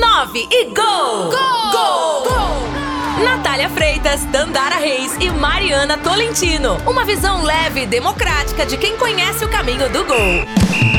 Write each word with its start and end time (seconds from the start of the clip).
9 0.00 0.48
e 0.50 0.64
gol! 0.66 1.30
Gol! 1.30 1.70
Gol! 1.72 2.22
gol! 2.24 3.24
Natália 3.24 3.70
Freitas, 3.70 4.24
Dandara 4.26 4.76
Reis 4.76 5.16
e 5.18 5.30
Mariana 5.30 5.96
Tolentino. 5.96 6.76
Uma 6.86 7.04
visão 7.04 7.42
leve 7.42 7.82
e 7.82 7.86
democrática 7.86 8.66
de 8.66 8.76
quem 8.76 8.96
conhece 8.96 9.44
o 9.44 9.48
caminho 9.48 9.88
do 9.88 10.04
gol. 10.04 10.95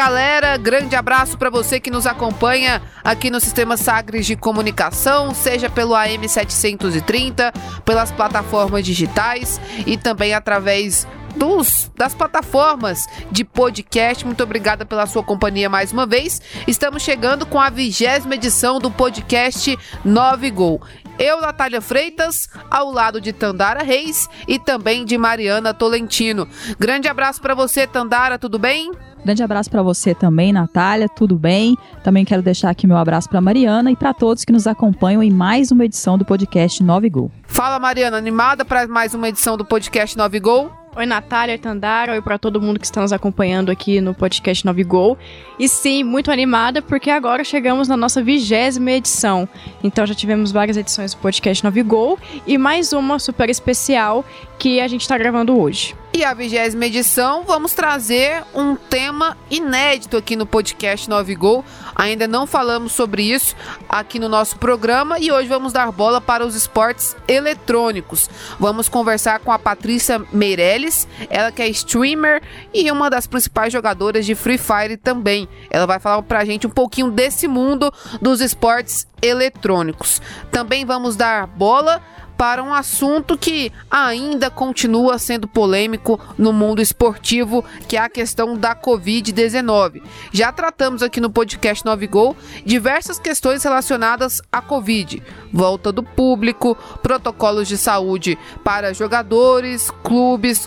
Galera, 0.00 0.56
grande 0.56 0.96
abraço 0.96 1.36
para 1.36 1.50
você 1.50 1.78
que 1.78 1.90
nos 1.90 2.06
acompanha 2.06 2.80
aqui 3.04 3.28
no 3.28 3.38
Sistema 3.38 3.76
Sagres 3.76 4.24
de 4.24 4.34
Comunicação, 4.34 5.34
seja 5.34 5.68
pelo 5.68 5.94
AM 5.94 6.26
730, 6.26 7.52
pelas 7.84 8.10
plataformas 8.10 8.82
digitais 8.82 9.60
e 9.86 9.98
também 9.98 10.32
através 10.32 11.06
dos, 11.36 11.92
das 11.94 12.14
plataformas 12.14 13.04
de 13.30 13.44
podcast. 13.44 14.24
Muito 14.24 14.42
obrigada 14.42 14.86
pela 14.86 15.06
sua 15.06 15.22
companhia 15.22 15.68
mais 15.68 15.92
uma 15.92 16.06
vez. 16.06 16.40
Estamos 16.66 17.02
chegando 17.02 17.44
com 17.44 17.60
a 17.60 17.68
vigésima 17.68 18.36
edição 18.36 18.78
do 18.78 18.90
podcast 18.90 19.78
9 20.02 20.50
Gol. 20.50 20.80
Eu, 21.18 21.42
Natália 21.42 21.82
Freitas, 21.82 22.48
ao 22.70 22.90
lado 22.90 23.20
de 23.20 23.34
Tandara 23.34 23.82
Reis 23.82 24.30
e 24.48 24.58
também 24.58 25.04
de 25.04 25.18
Mariana 25.18 25.74
Tolentino. 25.74 26.48
Grande 26.78 27.06
abraço 27.06 27.42
para 27.42 27.54
você, 27.54 27.86
Tandara, 27.86 28.38
tudo 28.38 28.58
bem? 28.58 28.90
Grande 29.24 29.42
abraço 29.42 29.70
para 29.70 29.82
você 29.82 30.14
também, 30.14 30.52
Natália, 30.52 31.08
tudo 31.08 31.36
bem? 31.36 31.76
Também 32.02 32.24
quero 32.24 32.40
deixar 32.42 32.70
aqui 32.70 32.86
meu 32.86 32.96
abraço 32.96 33.28
para 33.28 33.40
Mariana 33.40 33.90
e 33.90 33.96
para 33.96 34.14
todos 34.14 34.44
que 34.44 34.52
nos 34.52 34.66
acompanham 34.66 35.22
em 35.22 35.30
mais 35.30 35.70
uma 35.70 35.84
edição 35.84 36.16
do 36.16 36.24
podcast 36.24 36.82
9 36.82 37.10
Gol. 37.10 37.30
Fala, 37.44 37.78
Mariana, 37.78 38.16
animada 38.16 38.64
para 38.64 38.88
mais 38.88 39.14
uma 39.14 39.28
edição 39.28 39.56
do 39.58 39.64
podcast 39.64 40.16
9 40.16 40.40
Gol? 40.40 40.70
Oi, 40.96 41.06
Natália, 41.06 41.56
Tandara, 41.56 42.12
oi 42.12 42.22
para 42.22 42.36
todo 42.36 42.60
mundo 42.60 42.80
que 42.80 42.86
está 42.86 43.00
nos 43.00 43.12
acompanhando 43.12 43.70
aqui 43.70 44.00
no 44.00 44.12
podcast 44.12 44.64
9 44.64 44.82
Gol. 44.84 45.16
E 45.58 45.68
sim, 45.68 46.02
muito 46.02 46.32
animada 46.32 46.82
porque 46.82 47.10
agora 47.10 47.44
chegamos 47.44 47.86
na 47.86 47.96
nossa 47.96 48.22
vigésima 48.22 48.90
edição. 48.90 49.48
Então 49.84 50.04
já 50.04 50.14
tivemos 50.14 50.50
várias 50.50 50.76
edições 50.76 51.14
do 51.14 51.20
podcast 51.20 51.62
9 51.62 51.82
Gol 51.84 52.18
e 52.44 52.58
mais 52.58 52.92
uma 52.92 53.18
super 53.20 53.48
especial 53.50 54.24
que 54.58 54.80
a 54.80 54.88
gente 54.88 55.02
está 55.02 55.16
gravando 55.16 55.56
hoje. 55.60 55.94
E 56.12 56.24
a 56.24 56.34
vigésima 56.34 56.86
edição, 56.86 57.44
vamos 57.44 57.72
trazer 57.72 58.42
um 58.52 58.74
tema 58.74 59.38
inédito 59.48 60.16
aqui 60.16 60.34
no 60.34 60.44
podcast 60.44 61.08
9 61.08 61.36
Gol. 61.36 61.64
Ainda 61.94 62.26
não 62.26 62.48
falamos 62.48 62.92
sobre 62.92 63.22
isso 63.22 63.54
aqui 63.88 64.18
no 64.18 64.28
nosso 64.28 64.56
programa 64.56 65.20
e 65.20 65.30
hoje 65.30 65.48
vamos 65.48 65.72
dar 65.72 65.90
bola 65.92 66.20
para 66.20 66.44
os 66.44 66.56
esportes 66.56 67.16
eletrônicos. 67.28 68.28
Vamos 68.58 68.88
conversar 68.88 69.38
com 69.38 69.52
a 69.52 69.58
Patrícia 69.58 70.20
Meirelles, 70.32 71.06
ela 71.30 71.52
que 71.52 71.62
é 71.62 71.68
streamer 71.68 72.42
e 72.74 72.90
uma 72.90 73.08
das 73.08 73.28
principais 73.28 73.72
jogadoras 73.72 74.26
de 74.26 74.34
Free 74.34 74.58
Fire 74.58 74.96
também. 74.96 75.48
Ela 75.70 75.86
vai 75.86 76.00
falar 76.00 76.20
pra 76.22 76.44
gente 76.44 76.66
um 76.66 76.70
pouquinho 76.70 77.12
desse 77.12 77.46
mundo 77.46 77.92
dos 78.20 78.40
esportes 78.40 79.06
eletrônicos. 79.22 80.20
Também 80.50 80.84
vamos 80.84 81.14
dar 81.14 81.46
bola 81.46 82.02
para 82.40 82.62
um 82.62 82.72
assunto 82.72 83.36
que 83.36 83.70
ainda 83.90 84.48
continua 84.48 85.18
sendo 85.18 85.46
polêmico 85.46 86.18
no 86.38 86.54
mundo 86.54 86.80
esportivo, 86.80 87.62
que 87.86 87.98
é 87.98 88.00
a 88.00 88.08
questão 88.08 88.56
da 88.56 88.74
Covid-19. 88.74 90.02
Já 90.32 90.50
tratamos 90.50 91.02
aqui 91.02 91.20
no 91.20 91.28
podcast 91.28 91.84
9 91.84 92.06
Gol 92.06 92.34
diversas 92.64 93.18
questões 93.18 93.62
relacionadas 93.62 94.40
à 94.50 94.62
Covid, 94.62 95.22
volta 95.52 95.92
do 95.92 96.02
público, 96.02 96.74
protocolos 97.02 97.68
de 97.68 97.76
saúde 97.76 98.38
para 98.64 98.94
jogadores, 98.94 99.90
clubes, 100.02 100.66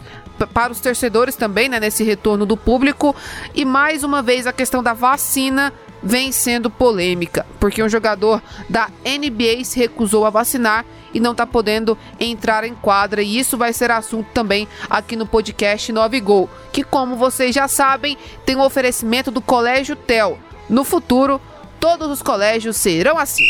para 0.54 0.72
os 0.72 0.80
torcedores 0.80 1.36
também, 1.36 1.70
né, 1.70 1.80
nesse 1.80 2.04
retorno 2.04 2.46
do 2.46 2.56
público, 2.56 3.16
e 3.56 3.66
mais 3.66 4.04
uma 4.04 4.22
vez 4.22 4.46
a 4.46 4.54
questão 4.54 4.84
da 4.84 4.94
vacina 4.94 5.74
vem 6.04 6.32
sendo 6.32 6.70
polêmica, 6.70 7.48
porque 7.60 7.82
um 7.82 7.90
jogador 7.90 8.44
da 8.70 8.90
NBA 9.04 9.64
se 9.64 9.80
recusou 9.80 10.24
a 10.24 10.30
vacinar 10.30 10.86
e 11.14 11.20
não 11.20 11.32
está 11.32 11.46
podendo 11.46 11.98
entrar 12.20 12.64
em 12.64 12.74
quadra, 12.74 13.22
e 13.22 13.38
isso 13.38 13.58
vai 13.58 13.74
ser 13.74 13.92
assunto 13.92 14.28
também 14.34 14.68
aqui 14.90 15.16
no 15.16 15.26
podcast 15.26 15.92
9 15.92 16.20
Gol, 16.20 16.50
que 16.72 16.84
como 16.84 17.16
vocês 17.16 17.54
já 17.54 17.68
sabem, 17.68 18.18
tem 18.46 18.56
um 18.56 18.62
oferecimento 18.62 19.32
do 19.32 19.42
Colégio 19.42 19.96
Tel. 19.96 20.38
No 20.70 20.84
futuro, 20.84 21.40
todos 21.80 22.10
os 22.10 22.22
colégios 22.22 22.78
serão 22.78 23.18
assim. 23.18 23.46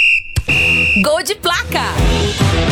Gol 1.03 1.23
de 1.23 1.35
placa! 1.35 2.62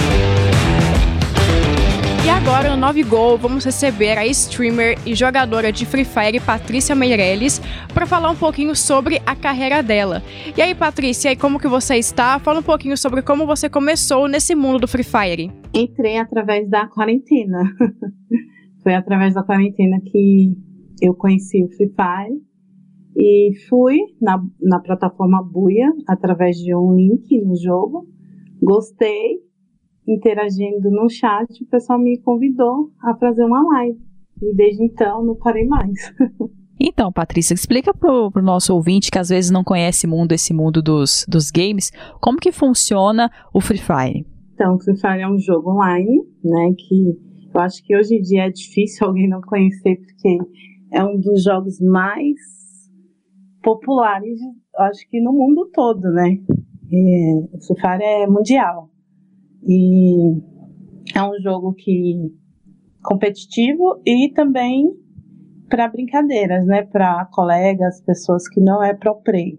E 2.24 2.30
agora 2.30 2.70
no 2.70 2.78
9 2.78 3.02
Gol 3.04 3.36
vamos 3.36 3.66
receber 3.66 4.16
a 4.16 4.28
streamer 4.28 4.96
e 5.08 5.16
jogadora 5.16 5.72
de 5.72 5.88
Free 5.88 6.06
Fire 6.06 6.40
Patrícia 6.40 6.94
Meirelles 6.96 7.60
para 7.96 8.06
falar 8.06 8.30
um 8.30 8.36
pouquinho 8.36 8.76
sobre 8.76 9.20
a 9.26 9.36
carreira 9.36 9.82
dela. 9.82 10.22
E 10.56 10.62
aí, 10.62 10.76
Patrícia, 10.76 11.32
e 11.32 11.36
como 11.36 11.60
que 11.60 11.68
você 11.68 11.96
está? 11.96 12.38
Fala 12.38 12.60
um 12.60 12.64
pouquinho 12.64 12.96
sobre 12.96 13.24
como 13.24 13.48
você 13.48 13.68
começou 13.68 14.28
nesse 14.28 14.54
mundo 14.54 14.78
do 14.78 14.88
Free 14.88 15.04
Fire. 15.04 15.52
Entrei 15.74 16.18
através 16.18 16.70
da 16.70 16.88
quarentena. 16.88 17.64
Foi 18.84 18.94
através 18.94 19.34
da 19.34 19.44
quarentena 19.44 19.98
que 20.06 20.56
eu 21.02 21.16
conheci 21.16 21.64
o 21.64 21.70
Free 21.70 21.90
Fire 21.90 22.40
e 23.18 23.52
fui 23.68 23.98
na, 24.22 24.40
na 24.62 24.80
plataforma 24.80 25.42
Buia 25.44 25.92
através 26.08 26.56
de 26.58 26.76
um 26.76 26.94
link 26.94 27.42
no 27.44 27.56
jogo. 27.56 28.06
Gostei 28.62 29.40
interagindo 30.08 30.90
no 30.90 31.10
chat, 31.10 31.64
o 31.64 31.68
pessoal 31.68 32.00
me 32.00 32.18
convidou 32.20 32.92
a 33.02 33.16
fazer 33.16 33.44
uma 33.46 33.62
live. 33.74 34.00
E 34.42 34.56
desde 34.56 34.84
então 34.84 35.24
não 35.24 35.36
parei 35.36 35.66
mais. 35.66 36.14
Então, 36.84 37.12
Patrícia, 37.12 37.54
explica 37.54 37.94
pro, 37.94 38.32
pro 38.32 38.42
nosso 38.42 38.74
ouvinte 38.74 39.12
que 39.12 39.20
às 39.20 39.30
vezes 39.30 39.52
não 39.52 39.64
conhece 39.64 40.08
mundo, 40.08 40.32
esse 40.32 40.52
mundo 40.52 40.82
dos, 40.82 41.28
dos 41.30 41.52
games, 41.52 41.92
como 42.20 42.40
que 42.40 42.52
funciona 42.52 43.30
o 43.54 43.62
Free 43.62 43.78
Fire? 43.78 44.26
Então, 44.56 44.74
o 44.74 44.80
Free 44.80 44.98
Fire 44.98 45.22
é 45.22 45.30
um 45.30 45.38
jogo 45.38 45.74
online, 45.74 46.24
né, 46.44 46.74
que 46.76 47.20
eu 47.54 47.62
acho 47.62 47.84
que 47.84 47.96
hoje 47.96 48.16
em 48.16 48.22
dia 48.22 48.48
é 48.48 48.50
difícil 48.50 49.06
alguém 49.06 49.30
não 49.30 49.42
conhecer, 49.42 49.96
porque 49.98 50.40
é 50.92 51.04
um 51.04 51.20
dos 51.20 51.44
jogos 51.44 51.80
mais 51.80 52.36
populares, 53.62 54.40
acho 54.80 55.08
que 55.08 55.22
no 55.22 55.34
mundo 55.34 55.70
todo, 55.72 56.02
né. 56.02 56.36
É, 56.92 57.56
o 57.56 57.60
Free 57.62 57.80
Fire 57.80 58.04
é 58.04 58.26
mundial. 58.26 58.90
E 59.64 60.42
é 61.16 61.24
um 61.24 61.40
jogo 61.42 61.74
que 61.74 62.34
competitivo 63.04 64.02
e 64.06 64.32
também 64.34 64.92
para 65.70 65.88
brincadeiras, 65.88 66.66
né, 66.66 66.84
para 66.84 67.26
colegas, 67.32 68.02
pessoas 68.02 68.48
que 68.48 68.60
não 68.60 68.84
é 68.84 68.94
pro 68.94 69.16
play. 69.22 69.58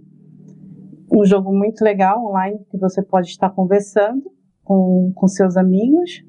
Um 1.11 1.25
jogo 1.25 1.53
muito 1.53 1.83
legal 1.83 2.25
online 2.25 2.59
que 2.71 2.79
você 2.79 3.03
pode 3.03 3.29
estar 3.29 3.51
conversando 3.51 4.23
com, 4.63 5.13
com 5.15 5.29
seus 5.29 5.57
amigos. 5.57 6.23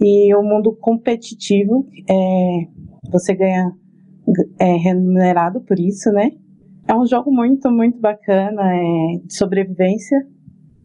E 0.00 0.34
o 0.34 0.42
mundo 0.42 0.76
competitivo, 0.80 1.88
é, 2.08 2.68
você 3.10 3.34
ganha 3.34 3.72
é, 4.60 4.76
remunerado 4.76 5.60
por 5.62 5.78
isso, 5.78 6.10
né? 6.12 6.30
É 6.86 6.94
um 6.94 7.04
jogo 7.04 7.32
muito, 7.32 7.68
muito 7.70 7.98
bacana, 8.00 8.62
é, 8.74 9.18
de 9.24 9.34
sobrevivência. 9.34 10.26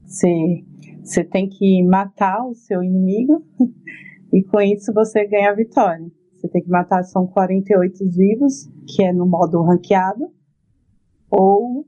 Você 0.05 0.63
você 1.03 1.23
tem 1.23 1.49
que 1.49 1.83
matar 1.83 2.45
o 2.47 2.55
seu 2.55 2.81
inimigo 2.81 3.43
e 4.31 4.41
com 4.43 4.61
isso 4.61 4.93
você 4.93 5.27
ganha 5.27 5.51
a 5.51 5.55
vitória. 5.55 6.05
Você 6.33 6.47
tem 6.47 6.63
que 6.63 6.69
matar, 6.69 7.03
são 7.03 7.27
48 7.27 8.09
vivos, 8.09 8.69
que 8.87 9.03
é 9.03 9.13
no 9.13 9.25
modo 9.25 9.61
ranqueado, 9.61 10.25
ou 11.29 11.85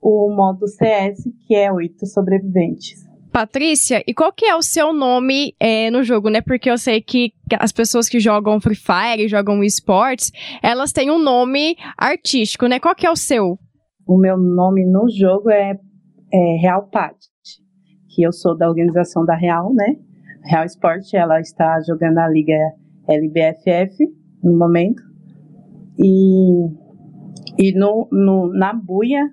o 0.00 0.34
modo 0.34 0.66
CS, 0.66 1.22
que 1.46 1.54
é 1.54 1.72
8 1.72 2.06
sobreviventes. 2.06 3.00
Patrícia, 3.32 4.02
e 4.06 4.12
qual 4.12 4.32
que 4.32 4.44
é 4.44 4.54
o 4.54 4.62
seu 4.62 4.92
nome 4.92 5.54
é, 5.58 5.90
no 5.90 6.02
jogo, 6.02 6.28
né? 6.28 6.42
Porque 6.42 6.70
eu 6.70 6.76
sei 6.76 7.00
que 7.00 7.32
as 7.58 7.72
pessoas 7.72 8.08
que 8.08 8.20
jogam 8.20 8.60
Free 8.60 8.74
Fire, 8.74 9.28
jogam 9.28 9.62
esportes, 9.62 10.30
elas 10.62 10.92
têm 10.92 11.10
um 11.10 11.18
nome 11.18 11.76
artístico, 11.96 12.66
né? 12.66 12.78
Qual 12.78 12.94
que 12.94 13.06
é 13.06 13.10
o 13.10 13.16
seu? 13.16 13.58
O 14.06 14.18
meu 14.18 14.36
nome 14.36 14.84
no 14.84 15.08
jogo 15.08 15.48
é, 15.48 15.78
é 16.32 16.60
Real 16.60 16.88
Pat 16.88 17.16
que 18.14 18.22
eu 18.22 18.32
sou 18.32 18.56
da 18.56 18.68
organização 18.68 19.24
da 19.24 19.34
Real, 19.34 19.72
né? 19.72 19.96
Real 20.44 20.64
Sport, 20.66 21.14
ela 21.14 21.40
está 21.40 21.80
jogando 21.80 22.18
a 22.18 22.28
liga 22.28 22.56
LBFF 23.08 23.96
no 24.42 24.56
momento. 24.56 25.02
E, 25.98 26.66
e 27.58 27.78
no, 27.78 28.08
no, 28.10 28.52
na 28.52 28.72
Buia, 28.72 29.30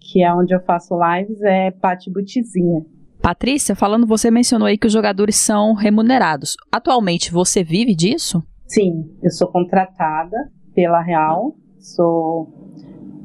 que 0.00 0.22
é 0.22 0.32
onde 0.32 0.54
eu 0.54 0.60
faço 0.60 0.94
lives, 0.98 1.40
é 1.42 1.70
Pati 1.70 2.10
Butizinha. 2.10 2.84
Patrícia, 3.20 3.74
falando, 3.74 4.06
você 4.06 4.30
mencionou 4.30 4.66
aí 4.66 4.78
que 4.78 4.86
os 4.86 4.92
jogadores 4.92 5.36
são 5.36 5.74
remunerados. 5.74 6.56
Atualmente, 6.70 7.32
você 7.32 7.62
vive 7.62 7.94
disso? 7.94 8.42
Sim, 8.66 9.10
eu 9.22 9.30
sou 9.30 9.48
contratada 9.48 10.36
pela 10.74 11.02
Real, 11.02 11.56
sou 11.78 12.48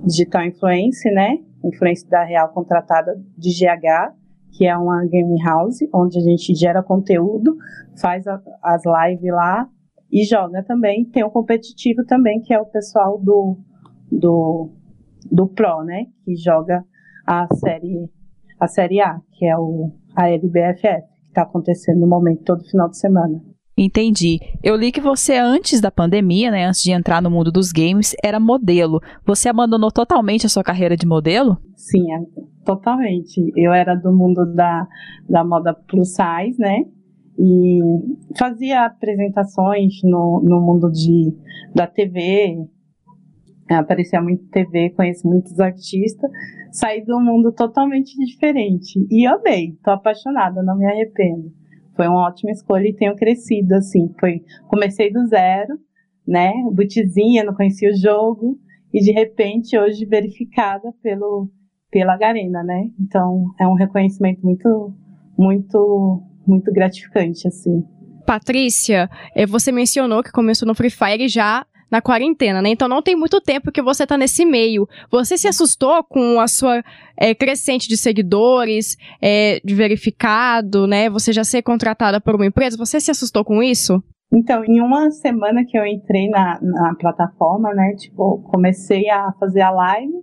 digital 0.05 0.43
influencer, 0.43 1.13
né? 1.13 1.37
Influência 1.63 2.09
da 2.09 2.23
Real 2.23 2.49
contratada 2.49 3.13
de 3.37 3.51
GH 3.51 4.20
que 4.51 4.65
é 4.65 4.77
uma 4.77 5.05
game 5.05 5.41
house, 5.43 5.79
onde 5.93 6.17
a 6.17 6.21
gente 6.21 6.53
gera 6.53 6.83
conteúdo, 6.83 7.55
faz 7.99 8.27
a, 8.27 8.41
as 8.61 8.83
lives 8.85 9.31
lá 9.31 9.67
e 10.11 10.23
joga 10.23 10.63
também. 10.63 11.05
Tem 11.05 11.23
o 11.23 11.31
competitivo 11.31 12.05
também, 12.05 12.41
que 12.41 12.53
é 12.53 12.59
o 12.59 12.65
pessoal 12.65 13.19
do, 13.19 13.57
do, 14.11 14.69
do 15.31 15.47
Pro, 15.47 15.83
né? 15.83 16.05
Que 16.23 16.35
joga 16.35 16.83
a 17.25 17.47
série, 17.55 18.09
a 18.59 18.67
série 18.67 19.01
A, 19.01 19.19
que 19.31 19.45
é 19.45 19.57
o, 19.57 19.91
a 20.15 20.29
LBFF, 20.29 20.81
que 20.81 21.29
está 21.29 21.43
acontecendo 21.43 22.01
no 22.01 22.07
momento 22.07 22.43
todo 22.43 22.63
final 22.65 22.89
de 22.89 22.97
semana. 22.97 23.41
Entendi. 23.83 24.39
Eu 24.63 24.75
li 24.75 24.91
que 24.91 25.01
você, 25.01 25.37
antes 25.37 25.81
da 25.81 25.89
pandemia, 25.89 26.51
né, 26.51 26.67
antes 26.67 26.83
de 26.83 26.91
entrar 26.91 27.19
no 27.19 27.31
mundo 27.31 27.51
dos 27.51 27.71
games, 27.71 28.15
era 28.23 28.39
modelo. 28.39 29.01
Você 29.25 29.49
abandonou 29.49 29.91
totalmente 29.91 30.45
a 30.45 30.49
sua 30.49 30.63
carreira 30.63 30.95
de 30.95 31.07
modelo? 31.07 31.57
Sim, 31.75 32.13
é, 32.13 32.19
totalmente. 32.63 33.51
Eu 33.55 33.73
era 33.73 33.95
do 33.95 34.11
mundo 34.15 34.45
da, 34.53 34.87
da 35.27 35.43
moda 35.43 35.73
plus 35.73 36.09
size, 36.09 36.59
né? 36.59 36.83
E 37.39 37.79
fazia 38.37 38.85
apresentações 38.85 39.93
no, 40.03 40.43
no 40.43 40.61
mundo 40.61 40.91
de, 40.91 41.35
da 41.73 41.87
TV, 41.87 42.57
aparecia 43.67 44.21
muito 44.21 44.47
TV, 44.49 44.91
conheço 44.91 45.27
muitos 45.27 45.59
artistas, 45.59 46.29
saí 46.71 47.03
do 47.03 47.19
mundo 47.19 47.51
totalmente 47.51 48.15
diferente. 48.23 49.03
E 49.09 49.25
amei, 49.25 49.75
tô 49.83 49.89
apaixonada, 49.89 50.61
não 50.61 50.77
me 50.77 50.85
arrependo 50.85 51.60
foi 52.01 52.07
uma 52.07 52.25
ótima 52.27 52.51
escolha 52.51 52.87
e 52.87 52.95
tenho 52.95 53.15
crescido, 53.15 53.75
assim, 53.75 54.11
foi, 54.19 54.41
comecei 54.67 55.11
do 55.11 55.23
zero, 55.27 55.77
né, 56.27 56.51
butizinha, 56.73 57.43
não 57.43 57.53
conhecia 57.53 57.91
o 57.91 57.95
jogo, 57.95 58.57
e 58.91 58.99
de 59.01 59.11
repente 59.11 59.77
hoje 59.77 60.03
verificada 60.03 60.91
pelo, 61.03 61.47
pela 61.91 62.17
Garena, 62.17 62.63
né, 62.63 62.89
então 62.99 63.45
é 63.59 63.67
um 63.67 63.75
reconhecimento 63.75 64.41
muito, 64.43 64.91
muito, 65.37 66.23
muito 66.47 66.73
gratificante, 66.73 67.47
assim. 67.47 67.83
Patrícia, 68.25 69.07
eh, 69.35 69.45
você 69.45 69.71
mencionou 69.71 70.23
que 70.23 70.31
começou 70.31 70.67
no 70.67 70.73
Free 70.73 70.89
Fire 70.89 71.27
já 71.27 71.63
na 71.91 72.01
quarentena, 72.01 72.61
né? 72.61 72.69
Então 72.69 72.87
não 72.87 73.01
tem 73.01 73.15
muito 73.15 73.41
tempo 73.41 73.71
que 73.71 73.81
você 73.81 74.07
tá 74.07 74.17
nesse 74.17 74.45
meio. 74.45 74.87
Você 75.11 75.37
se 75.37 75.47
assustou 75.47 76.03
com 76.03 76.39
a 76.39 76.47
sua 76.47 76.81
é, 77.17 77.35
crescente 77.35 77.89
de 77.89 77.97
seguidores, 77.97 78.97
é, 79.21 79.59
de 79.63 79.75
verificado, 79.75 80.87
né? 80.87 81.09
Você 81.09 81.33
já 81.33 81.43
ser 81.43 81.61
contratada 81.61 82.21
por 82.21 82.35
uma 82.35 82.45
empresa, 82.45 82.77
você 82.77 82.99
se 82.99 83.11
assustou 83.11 83.43
com 83.43 83.61
isso? 83.61 84.01
Então, 84.33 84.63
em 84.63 84.79
uma 84.79 85.11
semana 85.11 85.65
que 85.65 85.77
eu 85.77 85.85
entrei 85.85 86.29
na, 86.29 86.57
na 86.61 86.95
plataforma, 86.95 87.73
né? 87.73 87.93
Tipo, 87.97 88.41
comecei 88.43 89.09
a 89.09 89.33
fazer 89.37 89.61
a 89.61 89.71
live. 89.71 90.13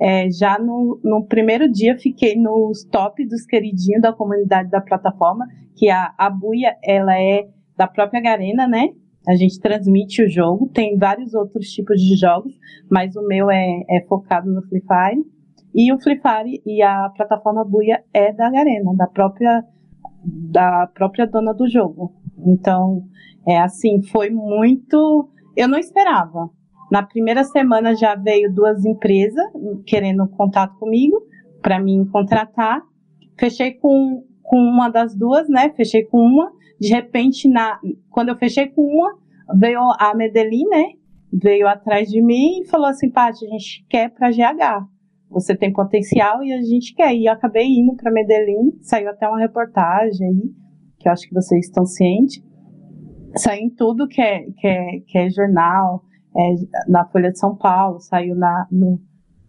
É, 0.00 0.30
já 0.30 0.56
no, 0.60 1.00
no, 1.02 1.26
primeiro 1.26 1.68
dia 1.68 1.98
fiquei 1.98 2.36
nos 2.36 2.84
top 2.84 3.26
dos 3.26 3.44
queridinhos 3.44 4.00
da 4.00 4.12
comunidade 4.12 4.70
da 4.70 4.80
plataforma, 4.80 5.44
que 5.74 5.90
a, 5.90 6.14
a 6.16 6.30
Buia, 6.30 6.76
ela 6.84 7.20
é 7.20 7.48
da 7.76 7.88
própria 7.88 8.20
Garena, 8.20 8.68
né? 8.68 8.90
A 9.28 9.36
gente 9.36 9.60
transmite 9.60 10.22
o 10.22 10.28
jogo, 10.28 10.70
tem 10.72 10.96
vários 10.96 11.34
outros 11.34 11.66
tipos 11.68 12.00
de 12.00 12.16
jogos, 12.16 12.58
mas 12.90 13.14
o 13.14 13.26
meu 13.26 13.50
é, 13.50 13.84
é 13.90 14.00
focado 14.08 14.50
no 14.50 14.62
Free 14.62 14.80
Fire. 14.80 15.22
E 15.74 15.92
o 15.92 16.00
Free 16.00 16.18
Fire 16.18 16.62
e 16.64 16.80
a 16.80 17.10
plataforma 17.10 17.62
Buia 17.62 18.02
é 18.14 18.32
da 18.32 18.50
Garena, 18.50 18.94
da 18.96 19.06
própria, 19.06 19.62
da 20.24 20.86
própria 20.94 21.26
dona 21.26 21.52
do 21.52 21.68
jogo. 21.68 22.14
Então, 22.46 23.04
é 23.46 23.58
assim, 23.58 24.02
foi 24.02 24.30
muito. 24.30 25.28
Eu 25.54 25.68
não 25.68 25.78
esperava. 25.78 26.48
Na 26.90 27.02
primeira 27.02 27.44
semana 27.44 27.94
já 27.94 28.14
veio 28.14 28.50
duas 28.50 28.82
empresas 28.86 29.44
querendo 29.84 30.26
contato 30.26 30.78
comigo 30.78 31.20
para 31.60 31.78
me 31.78 32.02
contratar. 32.08 32.80
Fechei 33.38 33.74
com, 33.74 34.24
com 34.42 34.56
uma 34.56 34.88
das 34.88 35.14
duas, 35.14 35.50
né? 35.50 35.68
Fechei 35.76 36.02
com 36.04 36.18
uma 36.18 36.50
de 36.80 36.88
repente, 36.88 37.48
na, 37.48 37.80
quando 38.10 38.28
eu 38.28 38.36
fechei 38.36 38.68
com 38.68 38.82
uma, 38.82 39.18
veio 39.56 39.80
a 39.98 40.14
Medellín, 40.14 40.64
né? 40.68 40.92
Veio 41.32 41.66
atrás 41.66 42.08
de 42.08 42.22
mim 42.22 42.60
e 42.60 42.66
falou 42.66 42.86
assim, 42.86 43.10
Paty, 43.10 43.44
a 43.46 43.48
gente 43.50 43.84
quer 43.88 44.10
para 44.10 44.30
GH. 44.30 44.86
Você 45.30 45.54
tem 45.54 45.72
potencial 45.72 46.42
e 46.42 46.52
a 46.52 46.62
gente 46.62 46.94
quer. 46.94 47.14
E 47.14 47.26
eu 47.26 47.32
acabei 47.32 47.66
indo 47.66 47.94
para 47.96 48.12
Medellín, 48.12 48.72
saiu 48.80 49.10
até 49.10 49.28
uma 49.28 49.38
reportagem 49.38 50.26
aí, 50.26 50.50
que 50.98 51.08
eu 51.08 51.12
acho 51.12 51.28
que 51.28 51.34
vocês 51.34 51.66
estão 51.66 51.84
cientes. 51.84 52.42
Saiu 53.36 53.64
em 53.64 53.70
tudo 53.70 54.08
que 54.08 54.22
é, 54.22 54.46
que 54.56 54.66
é, 54.66 55.00
que 55.06 55.18
é 55.18 55.28
jornal, 55.28 56.02
é, 56.34 56.54
na 56.90 57.04
Folha 57.06 57.30
de 57.30 57.38
São 57.38 57.54
Paulo, 57.56 58.00
saiu 58.00 58.34
na, 58.34 58.66
no, 58.70 58.98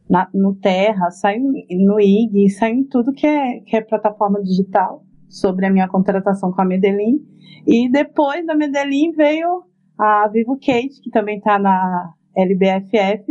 na, 0.09 0.27
no 0.33 0.53
Terra, 0.55 1.11
saiu 1.11 1.43
no 1.69 1.99
IG, 1.99 2.49
saiu 2.49 2.75
em 2.75 2.83
tudo 2.83 3.13
que 3.13 3.25
é, 3.25 3.61
que 3.61 3.77
é 3.77 3.81
plataforma 3.81 4.41
digital 4.43 5.05
sobre 5.29 5.67
a 5.67 5.71
minha 5.71 5.87
contratação 5.87 6.51
com 6.51 6.61
a 6.61 6.65
Medellín. 6.65 7.23
E 7.65 7.89
depois 7.89 8.45
da 8.45 8.55
Medellín 8.55 9.11
veio 9.11 9.63
a 9.97 10.27
Vivo 10.27 10.55
Kate, 10.55 10.99
que 11.01 11.11
também 11.11 11.37
está 11.37 11.59
na 11.59 12.13
LBFF. 12.35 13.25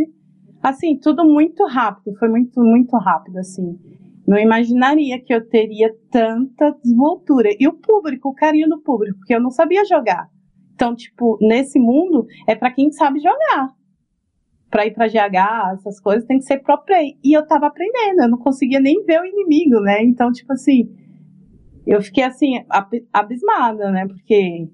Assim, 0.62 0.99
tudo 0.99 1.25
muito 1.25 1.65
rápido, 1.67 2.17
foi 2.19 2.29
muito, 2.29 2.61
muito 2.62 2.97
rápido, 2.97 3.39
assim. 3.39 3.79
Não 4.27 4.39
imaginaria 4.39 5.21
que 5.21 5.33
eu 5.33 5.47
teria 5.49 5.91
tanta 6.11 6.77
desvoltura. 6.85 7.49
E 7.59 7.67
o 7.67 7.73
público, 7.73 8.29
o 8.29 8.35
carinho 8.35 8.69
do 8.69 8.81
público, 8.81 9.19
porque 9.19 9.35
eu 9.35 9.41
não 9.41 9.50
sabia 9.50 9.85
jogar. 9.85 10.29
Então, 10.75 10.95
tipo, 10.95 11.39
nesse 11.41 11.79
mundo 11.79 12.27
é 12.47 12.55
para 12.55 12.71
quem 12.71 12.93
sabe 12.93 13.21
jogar. 13.21 13.71
Para 14.71 14.87
ir 14.87 14.93
para 14.93 15.09
GH, 15.09 15.73
essas 15.75 15.99
coisas 15.99 16.27
tem 16.27 16.39
que 16.39 16.45
ser 16.45 16.59
pro 16.59 16.85
play. 16.85 17.15
E 17.25 17.33
eu 17.37 17.47
tava 17.47 17.69
aprendendo, 17.69 18.23
eu 18.23 18.29
não 18.29 18.39
conseguia 18.39 18.79
nem 18.79 19.03
ver 19.05 19.21
o 19.21 19.25
inimigo, 19.25 19.81
né? 19.81 20.05
Então, 20.05 20.31
tipo 20.31 20.53
assim, 20.53 20.91
eu 21.88 22.02
fiquei 22.02 22.23
assim, 22.23 22.64
abismada, 23.12 23.90
né? 23.90 24.06
Porque, 24.06 24.69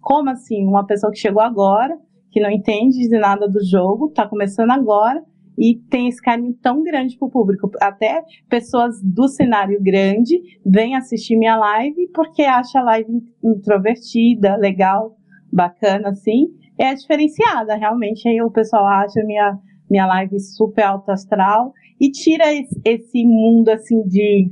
como 0.00 0.30
assim, 0.30 0.64
uma 0.64 0.86
pessoa 0.86 1.10
que 1.10 1.18
chegou 1.18 1.42
agora, 1.42 1.98
que 2.30 2.40
não 2.40 2.50
entende 2.50 3.08
de 3.08 3.18
nada 3.18 3.48
do 3.48 3.58
jogo, 3.64 4.10
tá 4.10 4.28
começando 4.28 4.70
agora, 4.70 5.20
e 5.58 5.74
tem 5.90 6.06
esse 6.06 6.22
carinho 6.22 6.54
tão 6.62 6.82
grande 6.84 7.18
pro 7.18 7.28
público. 7.28 7.68
Até 7.82 8.22
pessoas 8.48 9.02
do 9.02 9.26
cenário 9.26 9.82
grande 9.82 10.40
vêm 10.64 10.94
assistir 10.94 11.36
minha 11.36 11.56
live 11.56 12.08
porque 12.14 12.42
acha 12.42 12.78
a 12.78 12.84
live 12.84 13.20
introvertida, 13.42 14.56
legal, 14.56 15.16
bacana, 15.52 16.10
assim. 16.10 16.46
É 16.78 16.94
diferenciada, 16.94 17.74
realmente. 17.74 18.28
Aí 18.28 18.40
o 18.40 18.50
pessoal 18.50 18.86
acha 18.86 19.22
minha, 19.24 19.58
minha 19.90 20.06
live 20.06 20.38
super 20.38 20.84
alto 20.84 21.10
astral 21.10 21.74
e 22.00 22.10
tira 22.12 22.54
esse, 22.54 22.80
esse 22.84 23.26
mundo, 23.26 23.70
assim, 23.70 24.02
de 24.06 24.50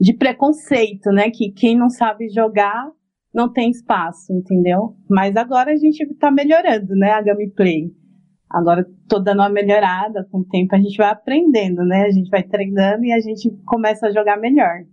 de 0.00 0.14
preconceito, 0.14 1.10
né? 1.10 1.30
Que 1.30 1.50
quem 1.50 1.76
não 1.76 1.90
sabe 1.90 2.28
jogar 2.28 2.90
não 3.34 3.52
tem 3.52 3.70
espaço, 3.70 4.32
entendeu? 4.32 4.96
Mas 5.08 5.36
agora 5.36 5.72
a 5.72 5.76
gente 5.76 6.02
está 6.02 6.30
melhorando, 6.30 6.94
né? 6.94 7.10
A 7.12 7.22
gameplay. 7.22 7.92
Agora 8.50 8.86
tô 9.06 9.18
dando 9.18 9.40
uma 9.40 9.50
melhorada, 9.50 10.26
com 10.30 10.38
o 10.38 10.44
tempo 10.44 10.74
a 10.74 10.78
gente 10.78 10.96
vai 10.96 11.10
aprendendo, 11.10 11.84
né? 11.84 12.04
A 12.04 12.10
gente 12.10 12.30
vai 12.30 12.42
treinando 12.42 13.04
e 13.04 13.12
a 13.12 13.20
gente 13.20 13.50
começa 13.66 14.06
a 14.06 14.10
jogar 14.10 14.38
melhor. 14.38 14.84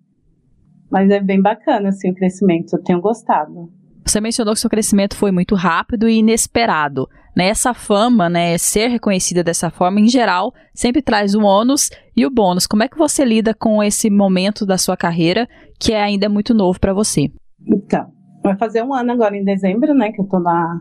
Mas 0.92 1.10
é 1.10 1.22
bem 1.22 1.42
bacana, 1.42 1.90
assim, 1.90 2.12
o 2.12 2.16
crescimento. 2.16 2.74
Eu 2.74 2.84
tenho 2.84 3.02
gostado. 3.02 3.72
Você 4.06 4.22
mencionou 4.22 4.54
que 4.54 4.60
seu 4.60 4.70
crescimento 4.70 5.16
foi 5.16 5.32
muito 5.32 5.56
rápido 5.56 6.08
e 6.08 6.20
inesperado. 6.20 7.10
Né? 7.36 7.48
Essa 7.48 7.74
fama, 7.74 8.30
né, 8.30 8.58
ser 8.58 8.88
reconhecida 8.88 9.44
dessa 9.44 9.70
forma, 9.70 10.00
em 10.00 10.08
geral, 10.08 10.54
sempre 10.74 11.02
traz 11.02 11.34
o 11.34 11.42
ônus 11.42 11.90
e 12.16 12.26
o 12.26 12.30
bônus. 12.30 12.68
Como 12.68 12.84
é 12.84 12.88
que 12.88 12.98
você 12.98 13.26
lida 13.26 13.54
com 13.54 13.84
esse 13.84 14.10
momento 14.10 14.66
da 14.66 14.78
sua 14.78 14.96
carreira 14.96 15.48
que 15.80 15.92
é 15.92 16.02
ainda 16.02 16.30
muito 16.30 16.54
novo 16.54 16.80
para 16.80 16.94
você? 16.94 17.32
Então, 17.68 18.06
vai 18.44 18.56
fazer 18.58 18.84
um 18.84 18.94
ano 18.94 19.12
agora 19.12 19.36
em 19.36 19.44
dezembro, 19.44 19.94
né, 19.94 20.12
que 20.12 20.22
eu 20.22 20.28
tô 20.28 20.40
na, 20.40 20.80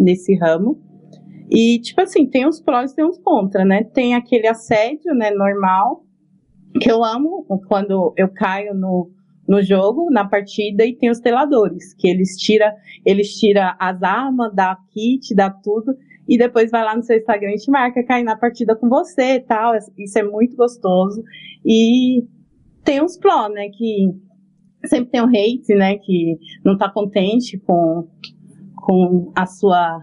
nesse 0.00 0.34
ramo. 0.38 0.80
E, 1.50 1.80
tipo 1.80 2.00
assim, 2.00 2.26
tem 2.26 2.48
uns 2.48 2.62
prós 2.62 2.92
e 2.92 2.96
tem 2.96 3.04
uns 3.04 3.18
contra, 3.18 3.62
né? 3.62 3.84
Tem 3.84 4.14
aquele 4.14 4.48
assédio, 4.48 5.14
né, 5.14 5.30
normal, 5.30 6.02
que 6.80 6.90
eu 6.90 7.04
amo 7.04 7.44
quando 7.68 8.14
eu 8.16 8.32
caio 8.32 8.74
no, 8.74 9.10
no 9.48 9.62
jogo, 9.62 10.10
na 10.10 10.26
partida, 10.26 10.84
e 10.84 10.94
tem 10.94 11.10
os 11.10 11.20
teladores, 11.20 11.94
que 11.94 12.08
eles 12.08 12.36
tira, 12.36 12.74
eles 13.04 13.34
tira 13.38 13.76
as 13.78 14.02
armas, 14.02 14.54
dá 14.54 14.76
kit, 14.92 15.34
dá 15.34 15.50
tudo, 15.50 15.96
e 16.28 16.38
depois 16.38 16.70
vai 16.70 16.84
lá 16.84 16.96
no 16.96 17.02
seu 17.02 17.16
Instagram 17.16 17.50
e 17.50 17.56
te 17.56 17.70
marca 17.70 18.04
cair 18.04 18.22
na 18.22 18.36
partida 18.36 18.76
com 18.76 18.88
você 18.88 19.34
e 19.34 19.40
tal. 19.40 19.74
Isso 19.98 20.18
é 20.18 20.22
muito 20.22 20.56
gostoso. 20.56 21.22
E 21.64 22.24
tem 22.84 23.02
uns 23.02 23.18
pró, 23.18 23.48
né, 23.48 23.68
que 23.70 24.08
sempre 24.86 25.10
tem 25.10 25.20
um 25.20 25.28
hate, 25.28 25.74
né, 25.74 25.98
que 25.98 26.38
não 26.64 26.78
tá 26.78 26.88
contente 26.90 27.58
com, 27.58 28.08
com 28.76 29.32
a 29.36 29.46
sua 29.46 30.00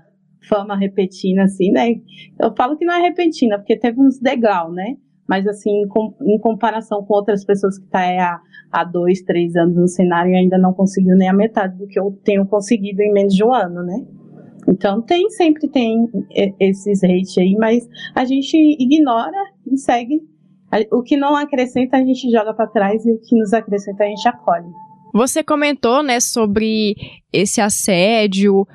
fama 0.48 0.76
repentina, 0.76 1.44
assim, 1.44 1.72
né? 1.72 1.96
Eu 2.40 2.54
falo 2.56 2.76
que 2.76 2.86
não 2.86 2.94
é 2.94 3.02
repentina, 3.02 3.58
porque 3.58 3.78
teve 3.78 4.02
uns 4.02 4.20
degrau, 4.20 4.72
né? 4.72 4.98
Mas 5.30 5.46
assim, 5.46 5.88
com, 5.90 6.12
em 6.24 6.40
comparação 6.40 7.06
com 7.06 7.14
outras 7.14 7.46
pessoas 7.46 7.78
que 7.78 7.86
estão 7.86 8.02
tá 8.02 8.42
há, 8.72 8.82
há 8.82 8.84
dois, 8.84 9.22
três 9.22 9.56
anos 9.56 9.76
no 9.76 9.88
cenário 9.88 10.32
e 10.32 10.36
ainda 10.36 10.58
não 10.58 10.74
conseguiu 10.74 11.16
nem 11.16 11.30
a 11.30 11.34
metade 11.34 11.78
do 11.78 11.86
que 11.86 12.00
eu 12.00 12.20
tenho 12.24 12.48
conseguido 12.48 13.00
em 13.04 13.14
menos 13.14 13.36
de 13.36 13.44
um 13.44 13.54
ano, 13.54 13.84
né? 13.84 14.08
Então 14.68 15.04
tem, 15.04 15.30
sempre 15.30 15.70
tem 15.70 16.10
esses 16.60 17.04
hate 17.04 17.40
aí, 17.40 17.56
mas 17.60 17.88
a 18.16 18.26
gente 18.26 18.58
ignora 18.80 19.38
e 19.72 19.78
segue. 19.78 20.20
O 20.92 21.04
que 21.04 21.16
não 21.16 21.36
acrescenta 21.36 21.98
a 21.98 22.04
gente 22.04 22.30
joga 22.32 22.52
para 22.52 22.66
trás 22.66 23.06
e 23.06 23.12
o 23.12 23.20
que 23.20 23.38
nos 23.38 23.54
acrescenta 23.54 24.04
a 24.04 24.08
gente 24.08 24.28
acolhe. 24.28 24.68
Você 25.14 25.44
comentou, 25.44 26.02
né, 26.02 26.20
sobre 26.20 26.96
esse 27.32 27.62
assédio, 27.62 28.68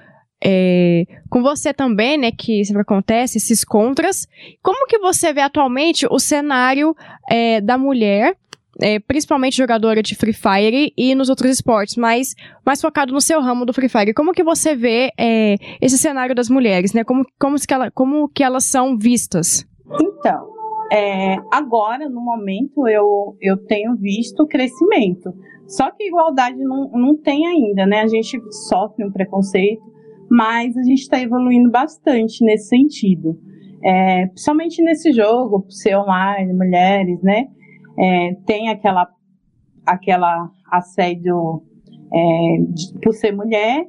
é, 0.44 1.06
com 1.30 1.42
você 1.42 1.72
também, 1.72 2.18
né, 2.18 2.30
que 2.30 2.64
sempre 2.64 2.82
acontece, 2.82 3.38
esses 3.38 3.64
contras. 3.64 4.28
Como 4.62 4.86
que 4.86 4.98
você 4.98 5.32
vê 5.32 5.40
atualmente 5.40 6.06
o 6.10 6.18
cenário 6.18 6.94
é, 7.28 7.60
da 7.62 7.78
mulher, 7.78 8.36
é, 8.82 8.98
principalmente 8.98 9.56
jogadora 9.56 10.02
de 10.02 10.14
Free 10.14 10.34
Fire 10.34 10.92
e 10.96 11.14
nos 11.14 11.28
outros 11.28 11.50
esportes, 11.50 11.96
mas 11.96 12.34
mais 12.64 12.80
focado 12.80 13.12
no 13.12 13.20
seu 13.20 13.40
ramo 13.40 13.64
do 13.64 13.72
Free 13.72 13.88
Fire. 13.88 14.12
Como 14.12 14.32
que 14.32 14.42
você 14.42 14.74
vê 14.74 15.10
é, 15.18 15.56
esse 15.80 15.96
cenário 15.96 16.34
das 16.34 16.50
mulheres, 16.50 16.92
né? 16.92 17.04
Como, 17.04 17.24
como, 17.38 17.56
que 17.56 17.72
ela, 17.72 17.90
como 17.90 18.28
que 18.28 18.42
elas 18.42 18.64
são 18.64 18.98
vistas? 18.98 19.66
Então, 20.00 20.48
é, 20.92 21.36
agora, 21.52 22.08
no 22.08 22.20
momento, 22.20 22.86
eu, 22.86 23.36
eu 23.40 23.56
tenho 23.56 23.96
visto 23.96 24.46
crescimento. 24.46 25.32
Só 25.66 25.90
que 25.90 26.06
igualdade 26.06 26.58
não, 26.58 26.90
não 26.92 27.16
tem 27.16 27.46
ainda, 27.46 27.86
né? 27.86 28.00
A 28.00 28.06
gente 28.06 28.38
sofre 28.68 29.04
um 29.04 29.10
preconceito, 29.10 29.82
mas 30.30 30.76
a 30.76 30.82
gente 30.82 31.00
está 31.00 31.20
evoluindo 31.20 31.70
bastante 31.70 32.44
nesse 32.44 32.68
sentido. 32.68 33.38
É, 33.82 34.26
principalmente 34.28 34.82
nesse 34.82 35.12
jogo, 35.12 35.66
ser 35.68 35.96
online, 35.96 36.52
mulheres, 36.52 37.20
né? 37.22 37.48
É, 37.98 38.34
tem 38.46 38.70
aquela, 38.70 39.06
aquela 39.84 40.50
assédio 40.70 41.62
é, 42.12 42.56
de, 42.68 42.98
por 43.00 43.12
ser 43.12 43.32
mulher, 43.32 43.86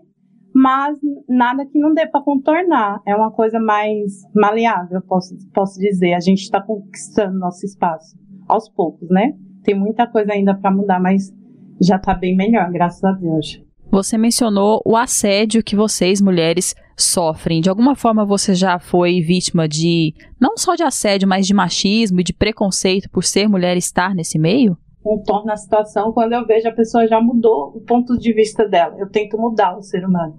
mas 0.54 0.98
nada 1.28 1.66
que 1.66 1.80
não 1.80 1.94
dê 1.94 2.06
para 2.08 2.22
contornar. 2.22 3.02
É 3.06 3.16
uma 3.16 3.32
coisa 3.32 3.60
mais 3.60 4.24
maleável, 4.34 5.02
posso, 5.02 5.36
posso 5.54 5.80
dizer. 5.80 6.14
A 6.14 6.20
gente 6.20 6.42
está 6.42 6.62
conquistando 6.62 7.40
nosso 7.40 7.66
espaço 7.66 8.18
aos 8.48 8.70
poucos, 8.70 9.10
né? 9.10 9.34
Tem 9.64 9.74
muita 9.74 10.06
coisa 10.08 10.34
ainda 10.34 10.56
para 10.56 10.72
mudar, 10.72 11.00
mas 11.00 11.34
já 11.82 11.96
está 11.96 12.14
bem 12.14 12.36
melhor, 12.36 12.72
graças 12.72 13.04
a 13.04 13.12
Deus. 13.12 13.65
Você 13.92 14.18
mencionou 14.18 14.82
o 14.86 14.98
assédio 14.98 15.64
que 15.64 15.76
vocês, 15.76 16.22
mulheres, 16.22 16.76
sofrem. 16.98 17.62
De 17.62 17.70
alguma 17.70 17.96
forma 17.96 18.26
você 18.26 18.54
já 18.54 18.80
foi 18.80 19.22
vítima 19.22 19.68
de, 19.68 20.14
não 20.40 20.58
só 20.58 20.76
de 20.76 20.84
assédio, 20.84 21.28
mas 21.28 21.46
de 21.46 21.54
machismo 21.54 22.20
e 22.20 22.24
de 22.24 22.34
preconceito 22.34 23.10
por 23.10 23.24
ser 23.24 23.48
mulher 23.48 23.76
e 23.76 23.80
estar 23.80 24.14
nesse 24.14 24.40
meio? 24.40 24.78
Contorna 25.04 25.54
a 25.54 25.58
situação 25.58 26.12
quando 26.12 26.34
eu 26.34 26.46
vejo 26.46 26.68
a 26.68 26.74
pessoa 26.74 27.08
já 27.08 27.22
mudou 27.22 27.72
o 27.76 27.82
ponto 27.82 28.18
de 28.18 28.34
vista 28.34 28.68
dela. 28.68 28.96
Eu 28.98 29.10
tento 29.10 29.38
mudar 29.38 29.78
o 29.78 29.84
ser 29.84 30.06
humano. 30.06 30.36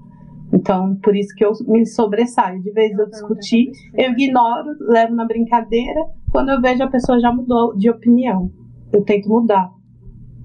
Então, 0.53 0.97
por 1.03 1.15
isso 1.15 1.35
que 1.35 1.45
eu 1.45 1.53
me 1.67 1.87
sobressaio. 1.87 2.63
De 2.63 2.73
vez 2.73 2.97
eu 2.99 3.09
discutir, 3.09 3.71
eu 3.95 4.13
ignoro, 4.13 4.77
levo 4.81 5.15
na 5.15 5.25
brincadeira. 5.25 6.01
Quando 6.31 6.51
eu 6.51 6.61
vejo 6.61 6.83
a 6.83 6.91
pessoa 6.91 7.21
já 7.21 7.33
mudou 7.33 7.77
de 7.77 7.91
opinião, 7.91 8.51
eu 8.93 9.05
tento 9.05 9.29
mudar 9.29 9.71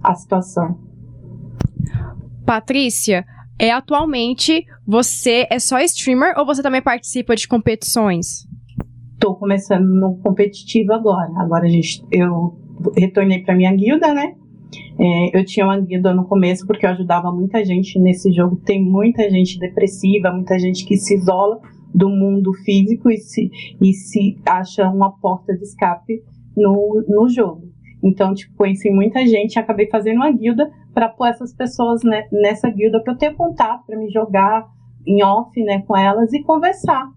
a 0.03 0.13
situação. 0.13 0.90
Patrícia, 2.45 3.25
é 3.59 3.71
atualmente 3.71 4.65
você 4.85 5.47
é 5.49 5.59
só 5.59 5.79
streamer 5.79 6.33
ou 6.37 6.45
você 6.45 6.63
também 6.63 6.81
participa 6.81 7.35
de 7.35 7.47
competições? 7.47 8.47
Tô 9.19 9.35
começando 9.35 9.85
no 9.85 10.17
competitivo 10.17 10.93
agora. 10.93 11.31
Agora 11.37 11.67
gente, 11.69 12.03
eu 12.11 12.57
retornei 12.97 13.43
para 13.43 13.55
minha 13.55 13.71
guilda, 13.73 14.13
né? 14.13 14.33
É, 14.99 15.37
eu 15.37 15.45
tinha 15.45 15.65
uma 15.65 15.79
guilda 15.79 16.13
no 16.13 16.25
começo 16.25 16.65
porque 16.65 16.85
eu 16.85 16.89
ajudava 16.91 17.31
muita 17.31 17.63
gente 17.63 17.99
nesse 17.99 18.31
jogo. 18.31 18.55
Tem 18.55 18.83
muita 18.83 19.29
gente 19.29 19.59
depressiva, 19.59 20.31
muita 20.31 20.57
gente 20.57 20.85
que 20.85 20.97
se 20.97 21.15
isola 21.15 21.59
do 21.93 22.09
mundo 22.09 22.53
físico 22.53 23.09
e 23.09 23.17
se, 23.17 23.51
e 23.79 23.93
se 23.93 24.37
acha 24.45 24.89
uma 24.89 25.11
porta 25.11 25.55
de 25.55 25.63
escape 25.63 26.23
no, 26.55 27.03
no 27.07 27.29
jogo. 27.29 27.70
Então, 28.03 28.33
tipo, 28.33 28.55
conheci 28.55 28.89
muita 28.89 29.25
gente, 29.25 29.59
acabei 29.59 29.87
fazendo 29.87 30.17
uma 30.17 30.31
guilda 30.31 30.71
para 30.93 31.09
pôr 31.09 31.27
essas 31.27 31.53
pessoas 31.53 32.01
né, 32.03 32.27
nessa 32.31 32.69
guilda 32.69 33.01
para 33.01 33.13
eu 33.13 33.17
ter 33.17 33.35
contato, 33.35 33.85
para 33.85 33.97
me 33.97 34.09
jogar 34.09 34.67
em 35.05 35.23
off, 35.23 35.51
né, 35.63 35.81
com 35.87 35.95
elas 35.95 36.33
e 36.33 36.41
conversar. 36.43 37.07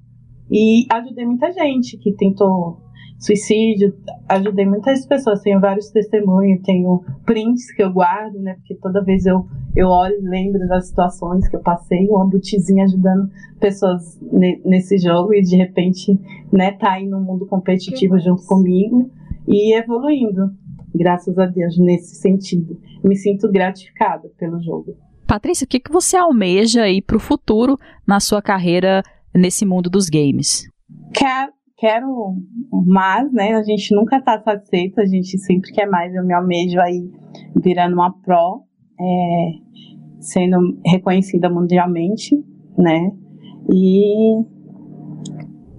E 0.51 0.87
ajudei 0.93 1.25
muita 1.25 1.51
gente 1.53 1.97
que 1.99 2.13
tentou 2.13 2.79
suicídio, 3.19 3.95
ajudei 4.29 4.67
muitas 4.67 5.07
pessoas, 5.07 5.41
tenho 5.41 5.61
vários 5.61 5.91
testemunhos, 5.91 6.61
tenho 6.63 7.03
prints 7.25 7.73
que 7.73 7.83
eu 7.83 7.91
guardo, 7.91 8.39
né, 8.41 8.55
porque 8.55 8.75
toda 8.75 9.03
vez 9.03 9.25
eu, 9.25 9.47
eu 9.75 9.89
olho 9.89 10.17
e 10.21 10.29
lembro 10.29 10.67
das 10.69 10.89
situações 10.89 11.49
que 11.49 11.57
eu 11.57 11.61
passei, 11.61 12.07
uma 12.09 12.29
butizinha 12.29 12.85
ajudando 12.85 13.31
pessoas 13.59 14.21
ne, 14.21 14.61
nesse 14.65 14.99
jogo 14.99 15.33
e 15.33 15.41
de 15.41 15.57
repente, 15.57 16.19
né, 16.53 16.73
tá 16.73 16.93
aí 16.93 17.07
no 17.07 17.21
mundo 17.21 17.47
competitivo 17.47 18.19
junto 18.19 18.45
comigo 18.47 19.11
e 19.49 19.75
evoluindo, 19.75 20.51
graças 20.95 21.39
a 21.39 21.47
Deus, 21.47 21.79
nesse 21.79 22.17
sentido. 22.17 22.79
Me 23.03 23.17
sinto 23.17 23.51
gratificada 23.51 24.29
pelo 24.39 24.63
jogo. 24.63 24.97
Patrícia, 25.27 25.65
o 25.65 25.69
que, 25.69 25.81
que 25.81 25.93
você 25.93 26.17
almeja 26.17 26.83
aí 26.83 27.03
para 27.03 27.17
o 27.17 27.21
futuro 27.21 27.79
na 28.07 28.21
sua 28.21 28.43
carreira 28.43 29.03
nesse 29.35 29.65
mundo 29.65 29.91
dos 29.91 30.09
games? 30.09 30.69
Quero 31.13 31.53
quero 31.77 32.37
mais, 32.87 33.31
né? 33.33 33.55
A 33.55 33.63
gente 33.63 33.95
nunca 33.95 34.21
tá 34.21 34.41
satisfeito, 34.41 35.01
a 35.01 35.05
gente 35.05 35.37
sempre 35.39 35.71
quer 35.73 35.87
mais. 35.87 36.15
Eu 36.15 36.25
me 36.25 36.33
almejo 36.33 36.81
aí 36.81 37.11
virando 37.63 37.95
uma 37.95 38.11
pro, 38.11 38.65
é, 38.99 39.51
sendo 40.21 40.79
reconhecida 40.87 41.51
mundialmente, 41.51 42.35
né? 42.79 43.11
E, 43.71 44.43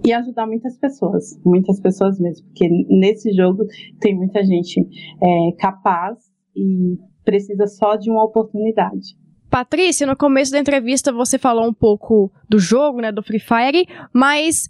e 0.06 0.12
ajudar 0.12 0.46
muitas 0.46 0.78
pessoas, 0.78 1.38
muitas 1.44 1.80
pessoas 1.80 2.18
mesmo, 2.20 2.46
porque 2.46 2.68
nesse 2.88 3.32
jogo 3.32 3.64
tem 4.00 4.16
muita 4.16 4.44
gente 4.44 4.80
é, 4.80 5.52
capaz 5.58 6.18
e 6.54 6.96
precisa 7.24 7.66
só 7.66 7.96
de 7.96 8.10
uma 8.10 8.24
oportunidade. 8.24 9.16
Patrícia, 9.50 10.06
no 10.06 10.16
começo 10.16 10.52
da 10.52 10.58
entrevista 10.58 11.12
você 11.12 11.38
falou 11.38 11.68
um 11.68 11.74
pouco 11.74 12.30
do 12.48 12.58
jogo, 12.58 13.00
né, 13.00 13.10
do 13.10 13.22
Free 13.22 13.40
Fire, 13.40 13.86
mas 14.12 14.68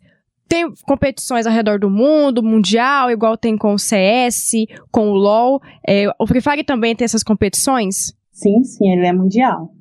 tem 0.48 0.72
competições 0.86 1.46
ao 1.46 1.52
redor 1.52 1.78
do 1.78 1.90
mundo, 1.90 2.42
mundial, 2.42 3.10
igual 3.10 3.36
tem 3.36 3.58
com 3.58 3.74
o 3.74 3.78
CS, 3.78 4.52
com 4.90 5.10
o 5.10 5.14
LoL. 5.14 5.60
É, 5.86 6.06
o 6.18 6.26
Free 6.26 6.40
Fire 6.40 6.64
também 6.64 6.94
tem 6.94 7.04
essas 7.04 7.22
competições? 7.22 8.14
Sim, 8.30 8.62
sim, 8.62 8.88
ele 8.90 9.06
é 9.06 9.12
mundial. 9.12 9.72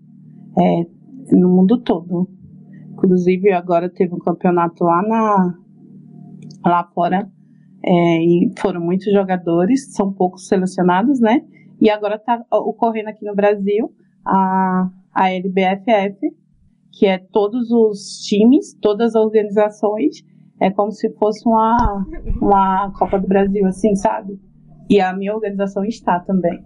É, 0.57 1.35
no 1.35 1.49
mundo 1.49 1.77
todo. 1.81 2.29
Inclusive, 3.05 3.51
agora 3.51 3.89
teve 3.89 4.13
um 4.13 4.19
campeonato 4.19 4.83
lá, 4.83 5.01
na, 5.03 5.53
lá 6.65 6.83
fora. 6.93 7.29
É, 7.85 8.17
e 8.23 8.51
foram 8.57 8.81
muitos 8.81 9.13
jogadores, 9.13 9.93
são 9.93 10.11
poucos 10.11 10.47
selecionados, 10.47 11.19
né? 11.19 11.45
E 11.79 11.89
agora 11.89 12.15
está 12.15 12.43
ocorrendo 12.51 13.09
aqui 13.09 13.23
no 13.23 13.35
Brasil 13.35 13.93
a, 14.25 14.89
a 15.13 15.31
LBFF, 15.31 16.17
que 16.91 17.05
é 17.05 17.19
todos 17.19 17.69
os 17.69 18.21
times, 18.23 18.73
todas 18.81 19.15
as 19.15 19.23
organizações 19.23 20.23
é 20.59 20.71
como 20.71 20.91
se 20.91 21.11
fosse 21.15 21.47
uma, 21.47 22.05
uma 22.41 22.91
Copa 22.97 23.19
do 23.19 23.27
Brasil, 23.27 23.65
assim, 23.67 23.95
sabe? 23.95 24.39
E 24.89 25.01
a 25.01 25.13
minha 25.13 25.35
organização 25.35 25.83
está 25.83 26.19
também. 26.19 26.63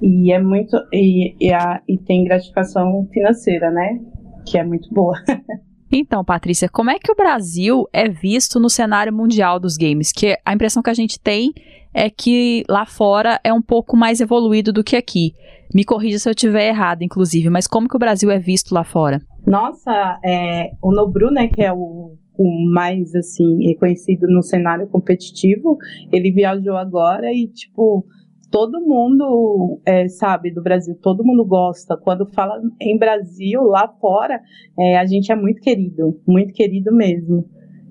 E 0.00 0.32
é 0.32 0.40
muito. 0.40 0.76
E, 0.92 1.36
e, 1.40 1.52
a, 1.52 1.82
e 1.88 1.98
tem 1.98 2.24
gratificação 2.24 3.06
financeira, 3.12 3.70
né? 3.70 4.00
Que 4.46 4.58
é 4.58 4.64
muito 4.64 4.92
boa. 4.92 5.14
Então, 5.92 6.24
Patrícia, 6.24 6.68
como 6.70 6.90
é 6.90 6.98
que 6.98 7.12
o 7.12 7.14
Brasil 7.14 7.86
é 7.92 8.08
visto 8.08 8.58
no 8.58 8.70
cenário 8.70 9.12
mundial 9.12 9.60
dos 9.60 9.76
games? 9.76 10.10
Que 10.10 10.38
a 10.44 10.54
impressão 10.54 10.82
que 10.82 10.88
a 10.88 10.94
gente 10.94 11.20
tem 11.20 11.52
é 11.92 12.08
que 12.08 12.64
lá 12.68 12.86
fora 12.86 13.38
é 13.44 13.52
um 13.52 13.60
pouco 13.60 13.94
mais 13.94 14.20
evoluído 14.20 14.72
do 14.72 14.82
que 14.82 14.96
aqui. 14.96 15.34
Me 15.74 15.84
corrija 15.84 16.18
se 16.18 16.28
eu 16.28 16.32
estiver 16.32 16.68
errado, 16.68 17.02
inclusive, 17.02 17.50
mas 17.50 17.66
como 17.66 17.88
que 17.88 17.96
o 17.96 17.98
Brasil 17.98 18.30
é 18.30 18.38
visto 18.38 18.74
lá 18.74 18.84
fora? 18.84 19.20
Nossa, 19.46 20.18
é, 20.24 20.70
o 20.82 20.92
Nobru, 20.92 21.30
né, 21.30 21.48
que 21.48 21.62
é 21.62 21.72
o 21.72 22.16
o 22.34 22.72
mais 22.72 23.14
assim 23.14 23.66
reconhecido 23.66 24.26
no 24.26 24.42
cenário 24.42 24.86
competitivo, 24.88 25.76
ele 26.10 26.32
viajou 26.32 26.76
agora 26.76 27.32
e 27.32 27.46
tipo 27.46 28.06
todo 28.52 28.82
mundo 28.82 29.80
é, 29.86 30.06
sabe 30.08 30.52
do 30.52 30.62
Brasil, 30.62 30.94
todo 31.00 31.24
mundo 31.24 31.42
gosta. 31.42 31.96
Quando 31.96 32.26
fala 32.26 32.60
em 32.78 32.98
Brasil, 32.98 33.62
lá 33.62 33.88
fora, 33.88 34.40
é, 34.78 34.98
a 34.98 35.06
gente 35.06 35.32
é 35.32 35.34
muito 35.34 35.60
querido, 35.60 36.20
muito 36.28 36.52
querido 36.52 36.94
mesmo. 36.94 37.48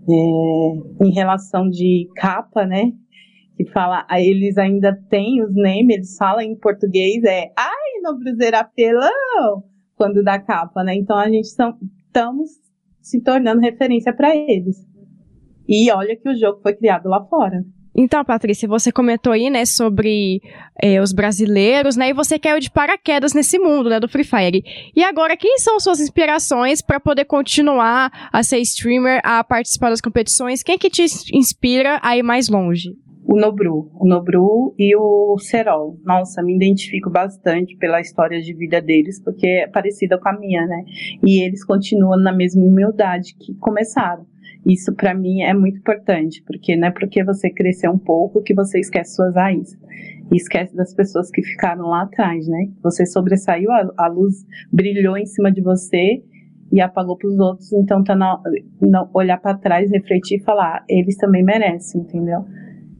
É, 0.07 1.05
em 1.05 1.11
relação 1.11 1.67
de 1.67 2.07
capa, 2.15 2.65
né? 2.65 2.91
Que 3.57 3.65
fala, 3.71 4.05
eles 4.11 4.57
ainda 4.57 4.95
têm 5.09 5.43
os 5.43 5.53
names, 5.55 5.95
eles 5.95 6.17
falam 6.17 6.41
em 6.41 6.55
português, 6.55 7.23
é 7.23 7.51
ai, 7.57 8.01
no 8.03 8.17
Cruzeiro 8.19 8.57
apelão, 8.57 9.63
quando 9.95 10.23
dá 10.23 10.39
capa, 10.39 10.83
né? 10.83 10.95
Então 10.95 11.17
a 11.17 11.27
gente 11.27 11.45
estamos 11.45 12.49
se 12.99 13.21
tornando 13.21 13.61
referência 13.61 14.13
para 14.13 14.35
eles. 14.35 14.87
E 15.67 15.91
olha 15.91 16.15
que 16.15 16.29
o 16.29 16.35
jogo 16.35 16.59
foi 16.61 16.75
criado 16.75 17.07
lá 17.07 17.23
fora. 17.25 17.63
Então, 17.95 18.23
Patrícia, 18.23 18.67
você 18.67 18.91
comentou 18.91 19.33
aí, 19.33 19.49
né, 19.49 19.65
sobre 19.65 20.41
é, 20.81 21.01
os 21.01 21.11
brasileiros, 21.11 21.95
né, 21.95 22.09
e 22.09 22.13
você 22.13 22.39
caiu 22.39 22.59
de 22.59 22.71
paraquedas 22.71 23.33
nesse 23.33 23.59
mundo, 23.59 23.89
né, 23.89 23.99
do 23.99 24.07
Free 24.07 24.23
Fire. 24.23 24.63
E 24.95 25.03
agora, 25.03 25.35
quem 25.35 25.57
são 25.57 25.79
suas 25.79 25.99
inspirações 25.99 26.81
para 26.81 26.99
poder 26.99 27.25
continuar 27.25 28.29
a 28.31 28.43
ser 28.43 28.59
streamer, 28.59 29.19
a 29.23 29.43
participar 29.43 29.89
das 29.89 30.01
competições? 30.01 30.63
Quem 30.63 30.77
que 30.77 30.89
te 30.89 31.03
inspira 31.33 31.99
a 32.01 32.15
ir 32.15 32.23
mais 32.23 32.47
longe? 32.47 32.95
o 33.23 33.39
Nobru, 33.39 33.89
o 33.95 34.05
Nobru 34.05 34.75
e 34.77 34.95
o 34.95 35.37
Serol. 35.37 35.97
Nossa, 36.03 36.43
me 36.43 36.55
identifico 36.55 37.09
bastante 37.09 37.77
pela 37.77 38.01
história 38.01 38.41
de 38.41 38.53
vida 38.53 38.81
deles, 38.81 39.21
porque 39.23 39.47
é 39.47 39.67
parecida 39.67 40.19
com 40.19 40.27
a 40.27 40.37
minha, 40.37 40.65
né? 40.65 40.83
E 41.25 41.41
eles 41.45 41.63
continuam 41.63 42.19
na 42.19 42.33
mesma 42.33 42.63
humildade 42.63 43.35
que 43.39 43.53
começaram. 43.55 44.25
Isso 44.65 44.93
para 44.93 45.13
mim 45.13 45.41
é 45.41 45.53
muito 45.53 45.79
importante, 45.79 46.43
porque 46.45 46.75
não 46.75 46.89
é 46.89 46.91
porque 46.91 47.23
você 47.23 47.49
cresceu 47.49 47.91
um 47.91 47.97
pouco 47.97 48.43
que 48.43 48.53
você 48.53 48.79
esquece 48.79 49.15
suas 49.15 49.35
raízes. 49.35 49.77
E 50.31 50.35
esquece 50.35 50.75
das 50.75 50.93
pessoas 50.93 51.29
que 51.31 51.41
ficaram 51.41 51.87
lá 51.87 52.03
atrás, 52.03 52.47
né? 52.47 52.69
Você 52.83 53.05
sobressaiu, 53.05 53.69
a, 53.71 54.07
luz 54.07 54.45
brilhou 54.71 55.17
em 55.17 55.25
cima 55.25 55.51
de 55.51 55.61
você 55.61 56.23
e 56.71 56.79
apagou 56.79 57.17
para 57.17 57.27
os 57.27 57.37
outros, 57.37 57.73
então 57.73 58.01
tá 58.03 58.15
na, 58.15 58.41
na 58.79 59.09
olhar 59.13 59.37
para 59.41 59.57
trás, 59.57 59.91
refletir 59.91 60.39
e 60.39 60.43
falar, 60.43 60.77
ah, 60.77 60.85
eles 60.87 61.17
também 61.17 61.43
merecem, 61.43 62.01
entendeu? 62.01 62.45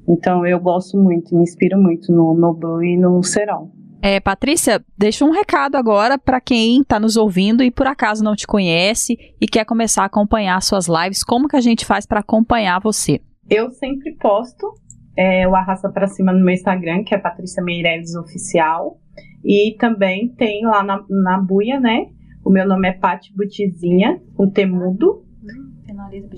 Então 0.09 0.45
eu 0.45 0.59
gosto 0.59 0.97
muito, 0.97 1.33
me 1.33 1.43
inspiro 1.43 1.81
muito 1.81 2.11
no 2.11 2.33
Noblu 2.33 2.83
e 2.83 2.97
no 2.97 3.23
Serol. 3.23 3.71
É, 4.01 4.20
Patrícia, 4.20 4.84
deixa 4.98 5.24
um 5.24 5.31
recado 5.31 5.75
agora 5.75 6.17
para 6.17 6.41
quem 6.41 6.81
está 6.81 7.00
nos 7.00 7.15
ouvindo 7.15 7.63
e 7.63 7.70
por 7.70 7.86
acaso 7.86 8.24
não 8.24 8.36
te 8.36 8.48
conhece 8.48 9.15
e 9.39 9.46
quer 9.46 9.63
começar 9.63 10.03
a 10.03 10.05
acompanhar 10.05 10.60
suas 10.62 10.88
lives. 10.88 11.24
Como 11.24 11.48
que 11.48 11.55
a 11.55 11.62
gente 11.62 11.86
faz 11.86 12.05
para 12.05 12.22
acompanhar 12.22 12.79
você? 12.79 13.22
Eu 13.48 13.70
sempre 13.70 14.15
posto 14.15 14.74
é, 15.15 15.48
o 15.48 15.55
Arrasta 15.55 15.89
para 15.89 16.08
Cima 16.08 16.34
no 16.34 16.43
meu 16.43 16.53
Instagram, 16.53 17.03
que 17.03 17.13
é 17.13 17.17
Patrícia 17.17 17.63
Meireles 17.63 18.15
Oficial. 18.15 19.00
E 19.43 19.75
também 19.77 20.29
tem 20.29 20.65
lá 20.65 20.84
na, 20.84 21.03
na 21.10 21.39
buia, 21.39 21.79
né? 21.79 22.08
O 22.43 22.50
meu 22.50 22.67
nome 22.67 22.89
é 22.89 22.93
Pati 22.93 23.34
Butizinha, 23.36 24.20
com 24.36 24.50
temudo. 24.50 25.25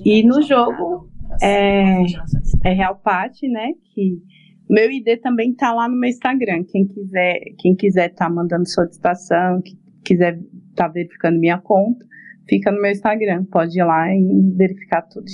E 0.03 0.23
no 0.23 0.41
jogo 0.41 1.09
é, 1.41 2.01
é 2.65 2.73
Real 2.73 2.95
Pati, 2.95 3.47
né? 3.47 3.71
Que 3.93 4.21
meu 4.69 4.91
ID 4.91 5.19
também 5.21 5.53
tá 5.53 5.73
lá 5.73 5.87
no 5.87 5.99
meu 5.99 6.09
Instagram. 6.09 6.63
Quem 6.63 6.87
quiser, 6.87 7.39
quem 7.59 7.75
quiser 7.75 8.09
tá 8.09 8.29
mandando 8.29 8.67
solicitação, 8.67 9.61
que 9.61 9.77
quiser 10.03 10.39
tá 10.75 10.87
verificando 10.87 11.39
minha 11.39 11.57
conta, 11.59 12.05
fica 12.47 12.71
no 12.71 12.81
meu 12.81 12.91
Instagram. 12.91 13.45
Pode 13.45 13.79
ir 13.79 13.83
lá 13.83 14.07
e 14.13 14.53
verificar 14.55 15.01
tudo. 15.03 15.25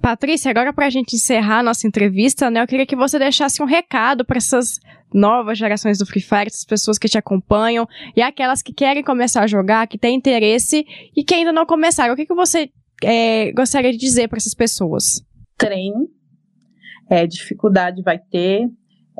Patrícia, 0.00 0.50
agora 0.50 0.72
para 0.72 0.86
a 0.86 0.90
gente 0.90 1.14
encerrar 1.14 1.60
a 1.60 1.62
nossa 1.62 1.86
entrevista, 1.86 2.50
né, 2.50 2.60
eu 2.60 2.66
queria 2.66 2.84
que 2.84 2.96
você 2.96 3.20
deixasse 3.20 3.62
um 3.62 3.66
recado 3.66 4.24
para 4.24 4.36
essas 4.36 4.80
novas 5.14 5.56
gerações 5.56 5.98
do 5.98 6.06
Free 6.06 6.20
Fire, 6.20 6.46
essas 6.48 6.64
pessoas 6.64 6.98
que 6.98 7.08
te 7.08 7.16
acompanham 7.16 7.86
e 8.16 8.20
aquelas 8.20 8.62
que 8.62 8.72
querem 8.72 9.04
começar 9.04 9.42
a 9.42 9.46
jogar, 9.46 9.86
que 9.86 9.96
têm 9.96 10.16
interesse 10.16 10.84
e 11.16 11.22
que 11.22 11.34
ainda 11.34 11.52
não 11.52 11.64
começaram. 11.64 12.14
O 12.14 12.16
que, 12.16 12.26
que 12.26 12.34
você 12.34 12.68
é, 13.04 13.52
gostaria 13.52 13.92
de 13.92 13.98
dizer 13.98 14.28
para 14.28 14.38
essas 14.38 14.54
pessoas? 14.54 15.22
Treine, 15.56 16.08
é, 17.12 17.26
dificuldade 17.26 18.00
vai 18.00 18.18
ter, 18.18 18.70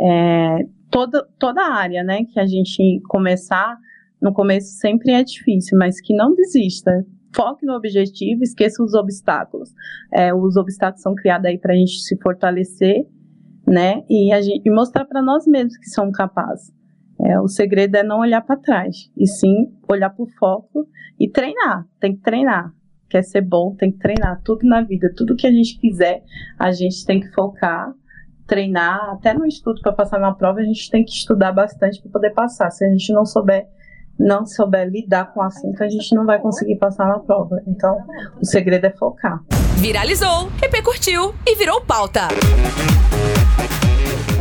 é, 0.01 0.67
toda, 0.91 1.29
toda 1.39 1.61
a 1.61 1.75
área, 1.75 2.03
né, 2.03 2.25
que 2.25 2.41
a 2.41 2.47
gente 2.47 3.03
começar, 3.07 3.77
no 4.21 4.33
começo 4.33 4.79
sempre 4.79 5.13
é 5.13 5.23
difícil, 5.23 5.77
mas 5.77 6.01
que 6.01 6.15
não 6.15 6.35
desista, 6.35 7.05
foque 7.37 7.67
no 7.67 7.75
objetivo, 7.75 8.43
esqueça 8.43 8.83
os 8.83 8.95
obstáculos. 8.95 9.75
É, 10.11 10.33
os 10.33 10.57
obstáculos 10.57 11.03
são 11.03 11.15
criados 11.15 11.45
aí 11.45 11.59
para 11.59 11.75
a 11.75 11.77
gente 11.77 12.01
se 12.01 12.17
fortalecer, 12.23 13.07
né, 13.67 14.03
e, 14.09 14.33
a 14.33 14.41
gente, 14.41 14.63
e 14.65 14.71
mostrar 14.71 15.05
para 15.05 15.21
nós 15.21 15.47
mesmos 15.47 15.77
que 15.77 15.91
somos 15.91 16.17
capazes. 16.17 16.73
É, 17.21 17.39
o 17.41 17.47
segredo 17.47 17.97
é 17.97 18.03
não 18.03 18.21
olhar 18.21 18.41
para 18.41 18.57
trás, 18.57 19.11
e 19.15 19.27
sim 19.27 19.71
olhar 19.87 20.09
para 20.09 20.23
o 20.23 20.31
foco 20.39 20.89
e 21.21 21.29
treinar. 21.29 21.87
Tem 22.01 22.17
que 22.17 22.23
treinar. 22.23 22.73
Quer 23.13 23.23
ser 23.25 23.43
bom, 23.43 23.75
tem 23.75 23.93
que 23.93 23.99
treinar. 23.99 24.41
Tudo 24.43 24.67
na 24.67 24.81
vida, 24.81 25.13
tudo 25.15 25.37
que 25.37 25.47
a 25.47 25.53
gente 25.53 25.79
quiser, 25.79 26.23
a 26.59 26.73
gente 26.73 27.05
tem 27.05 27.21
que 27.21 27.29
focar 27.33 27.93
treinar, 28.47 29.11
até 29.11 29.35
no 29.35 29.47
estudo 29.47 29.83
para 29.83 29.93
passar 29.93 30.19
na 30.19 30.33
prova, 30.33 30.61
a 30.61 30.65
gente 30.65 30.91
tem 30.91 31.05
que 31.05 31.11
estudar 31.11 31.53
bastante 31.53 32.01
para 32.01 32.11
poder 32.11 32.31
passar. 32.31 32.71
Se 32.71 32.87
a 32.87 32.89
gente 32.89 33.13
não 33.13 33.27
souber 33.27 33.67
não 34.19 34.47
souber 34.47 34.89
lidar 34.89 35.33
com 35.33 35.41
o 35.41 35.43
assunto, 35.43 35.83
a 35.83 35.89
gente 35.91 36.15
não 36.15 36.25
vai 36.25 36.39
conseguir 36.39 36.77
passar 36.77 37.07
na 37.07 37.19
prova. 37.19 37.61
Então, 37.67 37.99
o 38.41 38.47
segredo 38.47 38.87
é 38.87 38.91
focar. 38.91 39.43
Viralizou, 39.77 40.49
repercutiu 40.61 41.35
e 41.47 41.55
virou 41.55 41.83
pauta. 41.83 42.29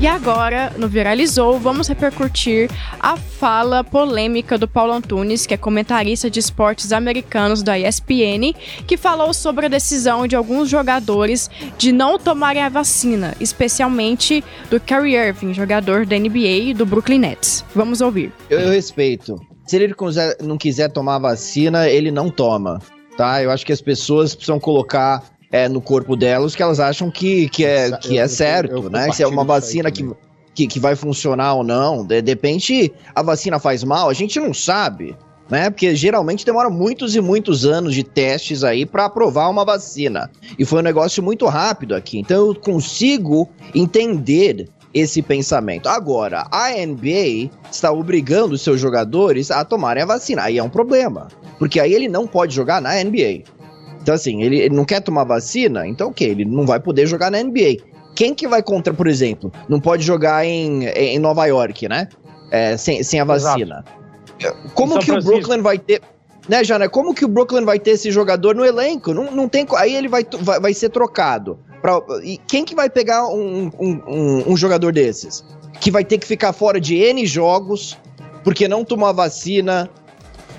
E 0.01 0.07
agora, 0.07 0.73
no 0.79 0.87
Viralizou, 0.87 1.59
vamos 1.59 1.87
repercutir 1.87 2.71
a 2.99 3.15
fala 3.15 3.83
polêmica 3.83 4.57
do 4.57 4.67
Paulo 4.67 4.93
Antunes, 4.93 5.45
que 5.45 5.53
é 5.53 5.57
comentarista 5.57 6.27
de 6.27 6.39
esportes 6.39 6.91
americanos 6.91 7.61
da 7.61 7.77
ESPN, 7.77 8.51
que 8.87 8.97
falou 8.97 9.31
sobre 9.31 9.67
a 9.67 9.69
decisão 9.69 10.25
de 10.25 10.35
alguns 10.35 10.67
jogadores 10.67 11.51
de 11.77 11.91
não 11.91 12.17
tomarem 12.17 12.63
a 12.63 12.67
vacina, 12.67 13.35
especialmente 13.39 14.43
do 14.71 14.79
Kyrie 14.79 15.15
Irving, 15.15 15.53
jogador 15.53 16.03
da 16.03 16.17
NBA 16.17 16.73
do 16.75 16.83
Brooklyn 16.83 17.19
Nets. 17.19 17.63
Vamos 17.75 18.01
ouvir. 18.01 18.33
Eu 18.49 18.71
respeito. 18.71 19.39
Se 19.67 19.75
ele 19.75 19.93
não 20.41 20.57
quiser 20.57 20.89
tomar 20.89 21.17
a 21.17 21.19
vacina, 21.19 21.87
ele 21.87 22.09
não 22.09 22.27
toma. 22.27 22.79
Tá? 23.15 23.43
Eu 23.43 23.51
acho 23.51 23.63
que 23.63 23.71
as 23.71 23.81
pessoas 23.81 24.33
precisam 24.33 24.59
colocar 24.59 25.23
é, 25.51 25.67
no 25.67 25.81
corpo 25.81 26.15
delas 26.15 26.55
que 26.55 26.63
elas 26.63 26.79
acham 26.79 27.11
que, 27.11 27.49
que, 27.49 27.65
é, 27.65 27.91
que 27.97 28.17
é 28.17 28.27
certo, 28.27 28.71
eu, 28.71 28.83
eu 28.83 28.89
né? 28.89 29.11
Se 29.11 29.21
é 29.21 29.27
uma 29.27 29.43
vacina 29.43 29.91
que, 29.91 30.09
que, 30.53 30.67
que 30.67 30.79
vai 30.79 30.95
funcionar 30.95 31.55
ou 31.55 31.63
não. 31.63 32.05
De, 32.05 32.21
de 32.21 32.31
repente 32.31 32.93
a 33.13 33.21
vacina 33.21 33.59
faz 33.59 33.83
mal, 33.83 34.09
a 34.09 34.13
gente 34.13 34.39
não 34.39 34.53
sabe. 34.53 35.15
Né? 35.49 35.69
Porque 35.69 35.93
geralmente 35.93 36.45
demora 36.45 36.69
muitos 36.69 37.13
e 37.13 37.19
muitos 37.19 37.65
anos 37.65 37.93
de 37.93 38.05
testes 38.05 38.63
aí 38.63 38.85
para 38.85 39.05
aprovar 39.05 39.49
uma 39.49 39.65
vacina. 39.65 40.31
E 40.57 40.63
foi 40.63 40.79
um 40.79 40.83
negócio 40.83 41.21
muito 41.21 41.45
rápido 41.45 41.93
aqui. 41.93 42.17
Então 42.17 42.47
eu 42.47 42.55
consigo 42.55 43.49
entender 43.75 44.69
esse 44.93 45.21
pensamento. 45.21 45.87
Agora, 45.87 46.47
a 46.51 46.69
NBA 46.69 47.49
está 47.69 47.91
obrigando 47.91 48.55
os 48.55 48.61
seus 48.61 48.79
jogadores 48.79 49.51
a 49.51 49.65
tomarem 49.65 50.03
a 50.03 50.05
vacina. 50.05 50.43
Aí 50.43 50.57
é 50.57 50.63
um 50.63 50.69
problema. 50.69 51.27
Porque 51.59 51.81
aí 51.81 51.93
ele 51.93 52.07
não 52.07 52.25
pode 52.25 52.55
jogar 52.55 52.81
na 52.81 53.03
NBA. 53.03 53.43
Então, 54.01 54.15
assim, 54.15 54.41
ele, 54.41 54.59
ele 54.59 54.75
não 54.75 54.85
quer 54.85 55.01
tomar 55.01 55.23
vacina, 55.23 55.87
então 55.87 56.07
o 56.07 56.11
okay, 56.11 56.29
Ele 56.29 56.45
não 56.45 56.65
vai 56.65 56.79
poder 56.79 57.05
jogar 57.05 57.29
na 57.29 57.41
NBA. 57.41 57.77
Quem 58.15 58.33
que 58.33 58.47
vai 58.47 58.61
contra, 58.61 58.93
por 58.93 59.07
exemplo, 59.07 59.51
não 59.69 59.79
pode 59.79 60.03
jogar 60.03 60.45
em, 60.45 60.85
em 60.85 61.19
Nova 61.19 61.45
York, 61.45 61.87
né? 61.87 62.07
É, 62.51 62.75
sem, 62.75 63.03
sem 63.03 63.19
a 63.19 63.23
vacina. 63.23 63.85
Exato. 64.39 64.71
Como 64.73 64.99
que 64.99 65.11
o 65.11 65.21
Brooklyn 65.21 65.61
vai 65.61 65.77
ter. 65.77 66.01
Né, 66.49 66.63
Jana? 66.63 66.89
Como 66.89 67.13
que 67.13 67.23
o 67.23 67.27
Brooklyn 67.27 67.63
vai 67.63 67.79
ter 67.79 67.91
esse 67.91 68.11
jogador 68.11 68.55
no 68.55 68.65
elenco? 68.65 69.13
Não, 69.13 69.31
não 69.31 69.47
tem. 69.47 69.65
Aí 69.77 69.95
ele 69.95 70.07
vai, 70.07 70.25
vai, 70.39 70.59
vai 70.59 70.73
ser 70.73 70.89
trocado. 70.89 71.59
Pra, 71.81 72.01
e 72.23 72.37
quem 72.47 72.65
que 72.65 72.75
vai 72.75 72.89
pegar 72.89 73.27
um, 73.27 73.71
um, 73.79 74.01
um, 74.07 74.51
um 74.51 74.57
jogador 74.57 74.91
desses? 74.91 75.45
Que 75.79 75.91
vai 75.91 76.03
ter 76.03 76.17
que 76.17 76.27
ficar 76.27 76.51
fora 76.53 76.81
de 76.81 76.95
N 76.95 77.25
jogos 77.25 77.97
porque 78.43 78.67
não 78.67 78.83
tomou 78.83 79.07
a 79.07 79.11
vacina 79.11 79.89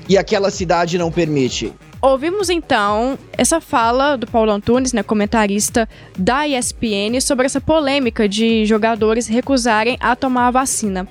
e 0.09 0.17
aquela 0.17 0.51
cidade 0.51 0.97
não 0.97 1.11
permite. 1.11 1.73
Ouvimos 2.03 2.51
então 2.51 3.17
essa 3.31 3.61
fala 3.61 4.17
do 4.17 4.27
Paulo 4.27 4.51
Antunes, 4.51 4.93
né, 4.93 5.05
comentarista 5.05 5.89
da 6.19 6.49
ESPN, 6.49 7.21
sobre 7.21 7.47
essa 7.47 7.61
polêmica 7.61 8.29
de 8.29 8.67
jogadores 8.67 9.29
recusarem 9.29 9.97
a 10.01 10.17
tomar 10.17 10.49
a 10.49 10.51
vacina. 10.51 11.07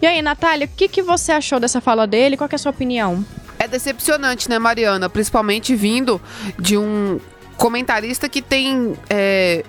E 0.00 0.06
aí, 0.06 0.22
Natália, 0.22 0.66
o 0.66 0.70
que, 0.74 0.88
que 0.88 1.02
você 1.02 1.30
achou 1.30 1.60
dessa 1.60 1.78
fala 1.78 2.06
dele? 2.06 2.38
Qual 2.38 2.48
é 2.50 2.54
a 2.54 2.58
sua 2.58 2.70
opinião? 2.70 3.22
É 3.58 3.68
decepcionante, 3.68 4.48
né, 4.48 4.58
Mariana? 4.58 5.10
Principalmente 5.10 5.76
vindo 5.76 6.18
de 6.58 6.78
um 6.78 7.20
comentarista 7.58 8.26
que 8.26 8.40
tem 8.40 8.94
é, 9.10 9.62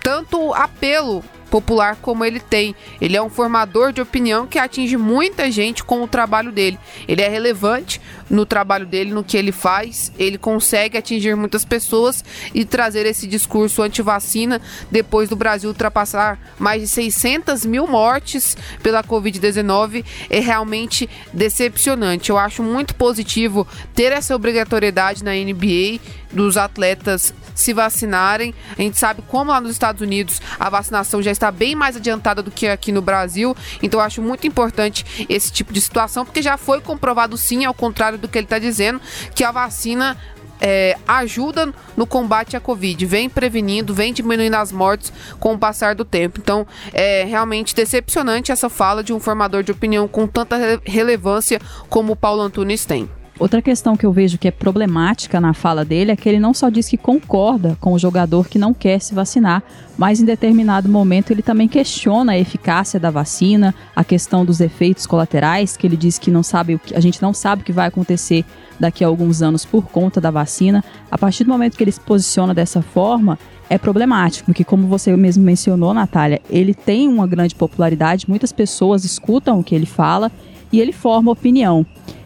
tanto 0.00 0.54
apelo 0.54 1.24
popular 1.52 1.96
como 2.00 2.24
ele 2.24 2.40
tem. 2.40 2.74
Ele 2.98 3.14
é 3.14 3.22
um 3.22 3.28
formador 3.28 3.92
de 3.92 4.00
opinião 4.00 4.46
que 4.46 4.58
atinge 4.58 4.96
muita 4.96 5.50
gente 5.50 5.84
com 5.84 6.02
o 6.02 6.08
trabalho 6.08 6.50
dele. 6.50 6.78
Ele 7.06 7.20
é 7.20 7.28
relevante 7.28 8.00
no 8.30 8.46
trabalho 8.46 8.86
dele, 8.86 9.12
no 9.12 9.22
que 9.22 9.36
ele 9.36 9.52
faz. 9.52 10.10
Ele 10.18 10.38
consegue 10.38 10.96
atingir 10.96 11.36
muitas 11.36 11.62
pessoas 11.62 12.24
e 12.54 12.64
trazer 12.64 13.04
esse 13.04 13.26
discurso 13.26 13.82
anti-vacina 13.82 14.62
depois 14.90 15.28
do 15.28 15.36
Brasil 15.36 15.68
ultrapassar 15.68 16.38
mais 16.58 16.80
de 16.80 16.88
600 16.88 17.66
mil 17.66 17.86
mortes 17.86 18.56
pela 18.82 19.04
Covid-19 19.04 20.06
é 20.30 20.40
realmente 20.40 21.06
decepcionante. 21.34 22.30
Eu 22.30 22.38
acho 22.38 22.62
muito 22.62 22.94
positivo 22.94 23.68
ter 23.94 24.10
essa 24.10 24.34
obrigatoriedade 24.34 25.22
na 25.22 25.32
NBA 25.32 26.00
dos 26.32 26.56
atletas 26.56 27.34
se 27.54 27.72
vacinarem. 27.72 28.54
A 28.76 28.82
gente 28.82 28.98
sabe 28.98 29.22
como 29.28 29.50
lá 29.50 29.60
nos 29.60 29.72
Estados 29.72 30.02
Unidos 30.02 30.40
a 30.58 30.68
vacinação 30.70 31.22
já 31.22 31.30
está 31.30 31.50
bem 31.50 31.74
mais 31.74 31.96
adiantada 31.96 32.42
do 32.42 32.50
que 32.50 32.66
aqui 32.66 32.92
no 32.92 33.02
Brasil. 33.02 33.56
Então 33.82 34.00
eu 34.00 34.04
acho 34.04 34.22
muito 34.22 34.46
importante 34.46 35.26
esse 35.28 35.52
tipo 35.52 35.72
de 35.72 35.80
situação, 35.80 36.24
porque 36.24 36.42
já 36.42 36.56
foi 36.56 36.80
comprovado 36.80 37.36
sim, 37.36 37.64
ao 37.64 37.74
contrário 37.74 38.18
do 38.18 38.28
que 38.28 38.38
ele 38.38 38.46
está 38.46 38.58
dizendo, 38.58 39.00
que 39.34 39.44
a 39.44 39.50
vacina 39.50 40.16
é, 40.62 40.96
ajuda 41.08 41.74
no 41.96 42.06
combate 42.06 42.56
à 42.56 42.60
Covid, 42.60 43.04
vem 43.04 43.28
prevenindo, 43.28 43.92
vem 43.92 44.12
diminuindo 44.12 44.54
as 44.54 44.70
mortes 44.70 45.12
com 45.40 45.54
o 45.54 45.58
passar 45.58 45.96
do 45.96 46.04
tempo. 46.04 46.38
Então, 46.40 46.64
é 46.92 47.24
realmente 47.24 47.74
decepcionante 47.74 48.52
essa 48.52 48.68
fala 48.68 49.02
de 49.02 49.12
um 49.12 49.18
formador 49.18 49.64
de 49.64 49.72
opinião 49.72 50.06
com 50.06 50.26
tanta 50.26 50.80
relevância 50.84 51.60
como 51.88 52.12
o 52.12 52.16
Paulo 52.16 52.42
Antunes 52.42 52.84
tem. 52.84 53.10
Outra 53.42 53.60
questão 53.60 53.96
que 53.96 54.06
eu 54.06 54.12
vejo 54.12 54.38
que 54.38 54.46
é 54.46 54.52
problemática 54.52 55.40
na 55.40 55.52
fala 55.52 55.84
dele 55.84 56.12
é 56.12 56.16
que 56.16 56.28
ele 56.28 56.38
não 56.38 56.54
só 56.54 56.68
diz 56.68 56.88
que 56.88 56.96
concorda 56.96 57.76
com 57.80 57.92
o 57.92 57.98
jogador 57.98 58.46
que 58.46 58.56
não 58.56 58.72
quer 58.72 59.00
se 59.00 59.16
vacinar, 59.16 59.64
mas 59.98 60.20
em 60.20 60.24
determinado 60.24 60.88
momento 60.88 61.32
ele 61.32 61.42
também 61.42 61.66
questiona 61.66 62.34
a 62.34 62.38
eficácia 62.38 63.00
da 63.00 63.10
vacina, 63.10 63.74
a 63.96 64.04
questão 64.04 64.44
dos 64.44 64.60
efeitos 64.60 65.08
colaterais, 65.08 65.76
que 65.76 65.84
ele 65.84 65.96
diz 65.96 66.20
que 66.20 66.30
não 66.30 66.44
sabe 66.44 66.80
a 66.94 67.00
gente 67.00 67.20
não 67.20 67.34
sabe 67.34 67.62
o 67.62 67.64
que 67.64 67.72
vai 67.72 67.88
acontecer 67.88 68.44
daqui 68.78 69.02
a 69.02 69.08
alguns 69.08 69.42
anos 69.42 69.64
por 69.64 69.86
conta 69.86 70.20
da 70.20 70.30
vacina. 70.30 70.84
A 71.10 71.18
partir 71.18 71.42
do 71.42 71.50
momento 71.50 71.76
que 71.76 71.82
ele 71.82 71.90
se 71.90 72.00
posiciona 72.00 72.54
dessa 72.54 72.80
forma, 72.80 73.36
é 73.68 73.76
problemático, 73.76 74.46
porque 74.46 74.62
como 74.62 74.86
você 74.86 75.16
mesmo 75.16 75.42
mencionou, 75.42 75.92
Natália, 75.92 76.40
ele 76.48 76.74
tem 76.74 77.08
uma 77.08 77.26
grande 77.26 77.56
popularidade, 77.56 78.26
muitas 78.28 78.52
pessoas 78.52 79.04
escutam 79.04 79.58
o 79.58 79.64
que 79.64 79.74
ele 79.74 79.84
fala 79.84 80.30
e 80.72 80.80
ele 80.80 80.92
forma 80.92 81.32
opinião. 81.32 81.84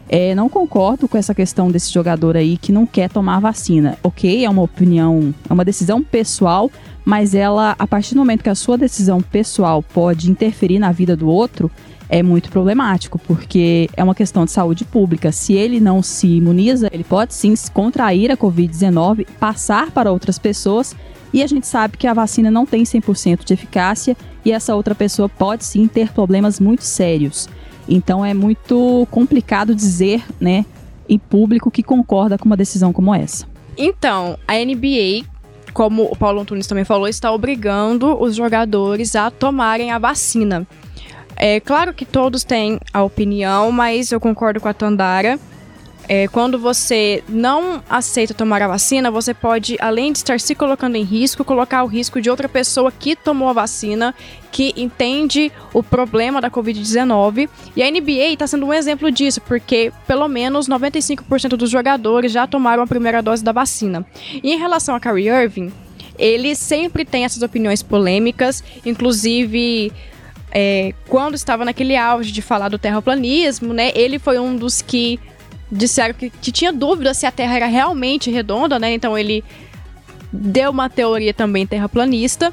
É, 0.09 0.33
não 0.33 0.47
concordo 0.47 1.07
com 1.07 1.17
essa 1.17 1.35
questão 1.35 1.69
desse 1.69 1.91
jogador 1.91 2.37
aí 2.37 2.57
que 2.57 2.71
não 2.71 2.85
quer 2.85 3.09
tomar 3.09 3.39
vacina. 3.39 3.97
Ok, 4.01 4.45
é 4.45 4.49
uma 4.49 4.61
opinião, 4.61 5.33
é 5.49 5.53
uma 5.53 5.65
decisão 5.65 6.01
pessoal, 6.01 6.71
mas 7.03 7.35
ela, 7.35 7.75
a 7.77 7.85
partir 7.85 8.13
do 8.13 8.19
momento 8.19 8.43
que 8.43 8.49
a 8.49 8.55
sua 8.55 8.77
decisão 8.77 9.21
pessoal 9.21 9.83
pode 9.83 10.31
interferir 10.31 10.79
na 10.79 10.91
vida 10.91 11.15
do 11.15 11.27
outro, 11.27 11.69
é 12.09 12.23
muito 12.23 12.49
problemático, 12.49 13.19
porque 13.19 13.89
é 13.97 14.03
uma 14.03 14.15
questão 14.15 14.45
de 14.45 14.51
saúde 14.51 14.85
pública. 14.85 15.31
Se 15.31 15.53
ele 15.53 15.79
não 15.79 16.01
se 16.01 16.27
imuniza, 16.27 16.89
ele 16.91 17.03
pode 17.03 17.33
sim 17.33 17.53
contrair 17.73 18.31
a 18.31 18.37
Covid-19, 18.37 19.27
passar 19.39 19.91
para 19.91 20.11
outras 20.11 20.39
pessoas, 20.39 20.95
e 21.33 21.43
a 21.43 21.47
gente 21.47 21.67
sabe 21.67 21.97
que 21.97 22.07
a 22.07 22.13
vacina 22.13 22.49
não 22.49 22.65
tem 22.65 22.83
100% 22.83 23.43
de 23.43 23.53
eficácia 23.53 24.15
e 24.45 24.51
essa 24.51 24.73
outra 24.73 24.95
pessoa 24.95 25.27
pode 25.27 25.65
sim 25.65 25.85
ter 25.87 26.13
problemas 26.13 26.59
muito 26.59 26.83
sérios. 26.83 27.49
Então 27.87 28.23
é 28.25 28.33
muito 28.33 29.07
complicado 29.09 29.73
dizer, 29.73 30.23
né, 30.39 30.65
em 31.07 31.17
público 31.17 31.71
que 31.71 31.83
concorda 31.83 32.37
com 32.37 32.45
uma 32.45 32.57
decisão 32.57 32.91
como 32.91 33.13
essa. 33.13 33.47
Então, 33.77 34.37
a 34.47 34.53
NBA, 34.53 35.25
como 35.73 36.03
o 36.03 36.15
Paulo 36.15 36.41
Antunes 36.41 36.67
também 36.67 36.83
falou, 36.83 37.07
está 37.07 37.31
obrigando 37.31 38.19
os 38.21 38.35
jogadores 38.35 39.15
a 39.15 39.29
tomarem 39.29 39.91
a 39.91 39.99
vacina. 39.99 40.67
É 41.35 41.59
claro 41.59 41.93
que 41.93 42.03
todos 42.03 42.43
têm 42.43 42.79
a 42.91 43.03
opinião, 43.03 43.71
mas 43.71 44.11
eu 44.11 44.19
concordo 44.19 44.59
com 44.59 44.67
a 44.67 44.73
Tandara 44.73 45.39
é, 46.07 46.27
quando 46.27 46.57
você 46.57 47.21
não 47.27 47.83
aceita 47.89 48.33
tomar 48.33 48.61
a 48.61 48.67
vacina, 48.67 49.11
você 49.11 49.33
pode, 49.33 49.75
além 49.79 50.13
de 50.13 50.19
estar 50.19 50.39
se 50.39 50.55
colocando 50.55 50.95
em 50.95 51.03
risco, 51.03 51.43
colocar 51.43 51.83
o 51.83 51.87
risco 51.87 52.21
de 52.21 52.29
outra 52.29 52.47
pessoa 52.47 52.91
que 52.91 53.15
tomou 53.15 53.49
a 53.49 53.53
vacina, 53.53 54.15
que 54.49 54.73
entende 54.77 55.51
o 55.73 55.83
problema 55.83 56.39
da 56.39 56.49
Covid-19. 56.49 57.49
E 57.75 57.83
a 57.83 57.91
NBA 57.91 58.33
está 58.33 58.47
sendo 58.47 58.65
um 58.65 58.73
exemplo 58.73 59.11
disso, 59.11 59.41
porque 59.41 59.91
pelo 60.07 60.27
menos 60.29 60.69
95% 60.69 61.49
dos 61.49 61.69
jogadores 61.69 62.31
já 62.31 62.47
tomaram 62.47 62.83
a 62.83 62.87
primeira 62.87 63.21
dose 63.21 63.43
da 63.43 63.51
vacina. 63.51 64.05
E 64.31 64.53
em 64.53 64.57
relação 64.57 64.95
a 64.95 65.01
Kyrie 65.01 65.27
Irving, 65.27 65.73
ele 66.17 66.55
sempre 66.55 67.03
tem 67.03 67.25
essas 67.25 67.43
opiniões 67.43 67.83
polêmicas, 67.83 68.63
inclusive. 68.85 69.91
É, 70.49 70.93
quando 71.09 71.35
estava 71.35 71.65
naquele 71.65 71.97
auge 71.97 72.31
de 72.31 72.41
falar 72.41 72.69
do 72.69 72.79
terraplanismo, 72.79 73.73
né? 73.73 73.91
Ele 73.93 74.17
foi 74.17 74.39
um 74.39 74.55
dos 74.55 74.81
que 74.81 75.19
disseram 75.71 76.13
que, 76.13 76.29
que 76.29 76.51
tinha 76.51 76.71
dúvida 76.71 77.13
se 77.13 77.25
a 77.25 77.31
Terra 77.31 77.55
era 77.55 77.65
realmente 77.67 78.31
redonda, 78.31 78.79
né? 78.79 78.93
Então 78.93 79.17
ele 79.17 79.43
deu 80.31 80.71
uma 80.71 80.89
teoria 80.89 81.33
também 81.33 81.65
terraplanista. 81.65 82.51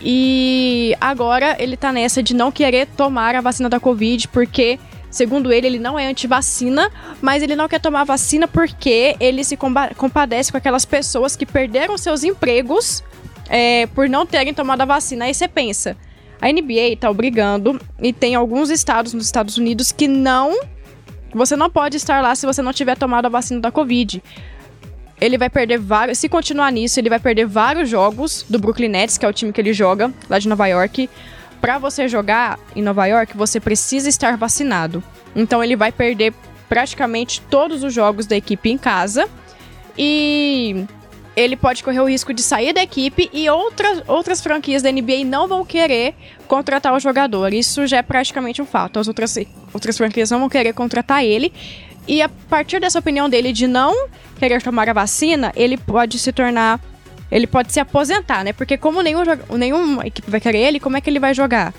E 0.00 0.96
agora 1.00 1.56
ele 1.60 1.76
tá 1.76 1.92
nessa 1.92 2.22
de 2.22 2.34
não 2.34 2.50
querer 2.50 2.86
tomar 2.88 3.36
a 3.36 3.40
vacina 3.40 3.68
da 3.68 3.78
Covid, 3.78 4.26
porque, 4.28 4.78
segundo 5.08 5.52
ele, 5.52 5.68
ele 5.68 5.78
não 5.78 5.96
é 5.96 6.08
anti-vacina, 6.08 6.90
mas 7.20 7.40
ele 7.42 7.54
não 7.54 7.68
quer 7.68 7.80
tomar 7.80 8.02
vacina 8.02 8.48
porque 8.48 9.14
ele 9.20 9.44
se 9.44 9.56
compadece 9.56 10.50
com 10.50 10.58
aquelas 10.58 10.84
pessoas 10.84 11.36
que 11.36 11.46
perderam 11.46 11.96
seus 11.96 12.24
empregos 12.24 13.04
é, 13.48 13.86
por 13.86 14.08
não 14.08 14.26
terem 14.26 14.52
tomado 14.52 14.80
a 14.80 14.86
vacina. 14.86 15.26
Aí 15.26 15.34
você 15.34 15.46
pensa, 15.46 15.96
a 16.40 16.48
NBA 16.48 16.96
tá 16.98 17.08
obrigando, 17.08 17.80
e 18.00 18.12
tem 18.12 18.34
alguns 18.34 18.70
estados 18.70 19.14
nos 19.14 19.26
Estados 19.26 19.56
Unidos 19.56 19.92
que 19.92 20.08
não 20.08 20.58
você 21.32 21.56
não 21.56 21.70
pode 21.70 21.96
estar 21.96 22.20
lá 22.22 22.34
se 22.34 22.46
você 22.46 22.62
não 22.62 22.72
tiver 22.72 22.96
tomado 22.96 23.26
a 23.26 23.28
vacina 23.28 23.60
da 23.60 23.70
Covid. 23.70 24.22
Ele 25.20 25.38
vai 25.38 25.48
perder 25.48 25.78
vários. 25.78 26.18
Se 26.18 26.28
continuar 26.28 26.70
nisso, 26.72 26.98
ele 26.98 27.08
vai 27.08 27.20
perder 27.20 27.46
vários 27.46 27.88
jogos 27.88 28.44
do 28.48 28.58
Brooklyn 28.58 28.88
Nets, 28.88 29.16
que 29.16 29.24
é 29.24 29.28
o 29.28 29.32
time 29.32 29.52
que 29.52 29.60
ele 29.60 29.72
joga 29.72 30.12
lá 30.28 30.38
de 30.38 30.48
Nova 30.48 30.66
York. 30.66 31.08
Para 31.60 31.78
você 31.78 32.08
jogar 32.08 32.58
em 32.74 32.82
Nova 32.82 33.06
York, 33.06 33.36
você 33.36 33.60
precisa 33.60 34.08
estar 34.08 34.36
vacinado. 34.36 35.02
Então 35.34 35.62
ele 35.62 35.76
vai 35.76 35.92
perder 35.92 36.34
praticamente 36.68 37.40
todos 37.42 37.84
os 37.84 37.94
jogos 37.94 38.26
da 38.26 38.36
equipe 38.36 38.70
em 38.70 38.76
casa. 38.76 39.28
E 39.96 40.84
ele 41.34 41.56
pode 41.56 41.82
correr 41.82 42.00
o 42.00 42.08
risco 42.08 42.32
de 42.34 42.42
sair 42.42 42.72
da 42.72 42.82
equipe 42.82 43.30
e 43.32 43.48
outras, 43.48 44.02
outras 44.06 44.40
franquias 44.40 44.82
da 44.82 44.92
NBA 44.92 45.24
não 45.24 45.48
vão 45.48 45.64
querer 45.64 46.14
contratar 46.46 46.94
o 46.94 47.00
jogador. 47.00 47.54
Isso 47.54 47.86
já 47.86 47.98
é 47.98 48.02
praticamente 48.02 48.60
um 48.60 48.66
fato. 48.66 48.98
As 48.98 49.08
outras, 49.08 49.38
outras 49.72 49.96
franquias 49.96 50.30
não 50.30 50.40
vão 50.40 50.48
querer 50.48 50.72
contratar 50.74 51.24
ele. 51.24 51.52
E 52.06 52.20
a 52.20 52.28
partir 52.28 52.80
dessa 52.80 52.98
opinião 52.98 53.28
dele 53.28 53.52
de 53.52 53.66
não 53.66 54.08
querer 54.38 54.60
tomar 54.60 54.88
a 54.88 54.92
vacina, 54.92 55.52
ele 55.56 55.76
pode 55.76 56.18
se 56.18 56.32
tornar. 56.32 56.80
Ele 57.30 57.46
pode 57.46 57.72
se 57.72 57.80
aposentar, 57.80 58.44
né? 58.44 58.52
Porque 58.52 58.76
como 58.76 59.00
nenhum, 59.00 59.22
nenhuma 59.56 60.06
equipe 60.06 60.30
vai 60.30 60.40
querer 60.40 60.58
ele, 60.58 60.80
como 60.80 60.98
é 60.98 61.00
que 61.00 61.08
ele 61.08 61.18
vai 61.18 61.32
jogar? 61.32 61.72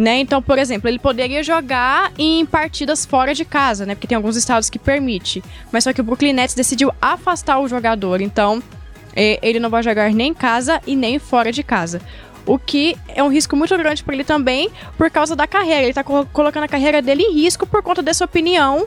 Né? 0.00 0.20
Então, 0.20 0.40
por 0.40 0.58
exemplo, 0.58 0.88
ele 0.88 0.98
poderia 0.98 1.42
jogar 1.42 2.10
em 2.16 2.46
partidas 2.46 3.04
fora 3.04 3.34
de 3.34 3.44
casa, 3.44 3.84
né? 3.84 3.94
Porque 3.94 4.06
tem 4.06 4.16
alguns 4.16 4.34
estados 4.34 4.70
que 4.70 4.78
permite. 4.78 5.44
Mas 5.70 5.84
só 5.84 5.92
que 5.92 6.00
o 6.00 6.04
Brooklyn 6.04 6.32
Nets 6.32 6.54
decidiu 6.54 6.90
afastar 7.02 7.58
o 7.60 7.68
jogador. 7.68 8.22
Então, 8.22 8.62
ele 9.14 9.60
não 9.60 9.68
vai 9.68 9.82
jogar 9.82 10.10
nem 10.10 10.28
em 10.28 10.34
casa 10.34 10.80
e 10.86 10.96
nem 10.96 11.18
fora 11.18 11.52
de 11.52 11.62
casa. 11.62 12.00
O 12.46 12.58
que 12.58 12.96
é 13.08 13.22
um 13.22 13.28
risco 13.28 13.54
muito 13.54 13.76
grande 13.76 14.02
para 14.02 14.14
ele 14.14 14.24
também 14.24 14.70
por 14.96 15.10
causa 15.10 15.36
da 15.36 15.46
carreira. 15.46 15.82
Ele 15.82 15.92
tá 15.92 16.02
co 16.02 16.24
colocando 16.32 16.64
a 16.64 16.68
carreira 16.68 17.02
dele 17.02 17.22
em 17.22 17.34
risco 17.34 17.66
por 17.66 17.82
conta 17.82 18.00
dessa 18.00 18.24
opinião 18.24 18.86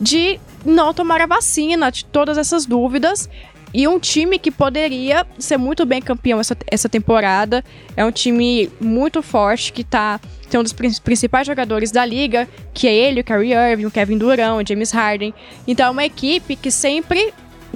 de 0.00 0.40
não 0.64 0.94
tomar 0.94 1.20
a 1.20 1.26
vacina, 1.26 1.92
de 1.92 2.06
todas 2.06 2.38
essas 2.38 2.64
dúvidas. 2.64 3.28
E 3.74 3.88
um 3.88 3.98
time 3.98 4.38
que 4.38 4.52
poderia 4.52 5.26
ser 5.36 5.56
muito 5.56 5.84
bem 5.84 6.00
campeão 6.00 6.38
essa, 6.38 6.56
essa 6.68 6.88
temporada. 6.88 7.64
É 7.96 8.04
um 8.04 8.12
time 8.12 8.70
muito 8.80 9.20
forte 9.20 9.72
que 9.72 9.82
tá. 9.82 10.20
Tem 10.48 10.60
um 10.60 10.62
dos 10.62 10.72
principais 10.72 11.44
jogadores 11.44 11.90
da 11.90 12.06
liga, 12.06 12.48
que 12.72 12.86
é 12.86 12.94
ele, 12.94 13.22
o 13.22 13.24
Kyrie 13.24 13.52
Irving, 13.52 13.86
o 13.86 13.90
Kevin 13.90 14.16
Durant, 14.16 14.62
o 14.62 14.68
James 14.68 14.92
Harden. 14.92 15.34
Então 15.66 15.88
é 15.88 15.90
uma 15.90 16.04
equipe 16.04 16.54
que 16.54 16.70
sempre 16.70 17.34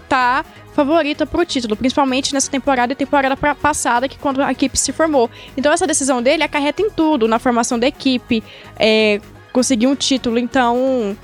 tá 0.09 0.45
favorita 0.73 1.27
pro 1.27 1.45
título, 1.45 1.75
principalmente 1.75 2.33
nessa 2.33 2.49
temporada 2.49 2.93
e 2.93 2.97
temporada 2.97 3.37
passada, 3.37 4.09
que 4.09 4.17
quando 4.17 4.41
a 4.41 4.53
equipe 4.53 4.79
se 4.79 4.93
formou. 4.93 5.29
Então 5.57 5.73
essa 5.73 5.89
decisão 5.89 6.23
dele 6.23 6.45
acarreta 6.45 6.81
em 6.81 6.89
tudo, 6.89 7.27
na 7.27 7.41
formação 7.41 7.77
da 7.77 7.89
equipe, 7.89 8.45
é, 8.79 9.21
conseguir 9.53 9.89
um 9.89 9.97
título. 9.97 10.39
Então, 10.39 11.17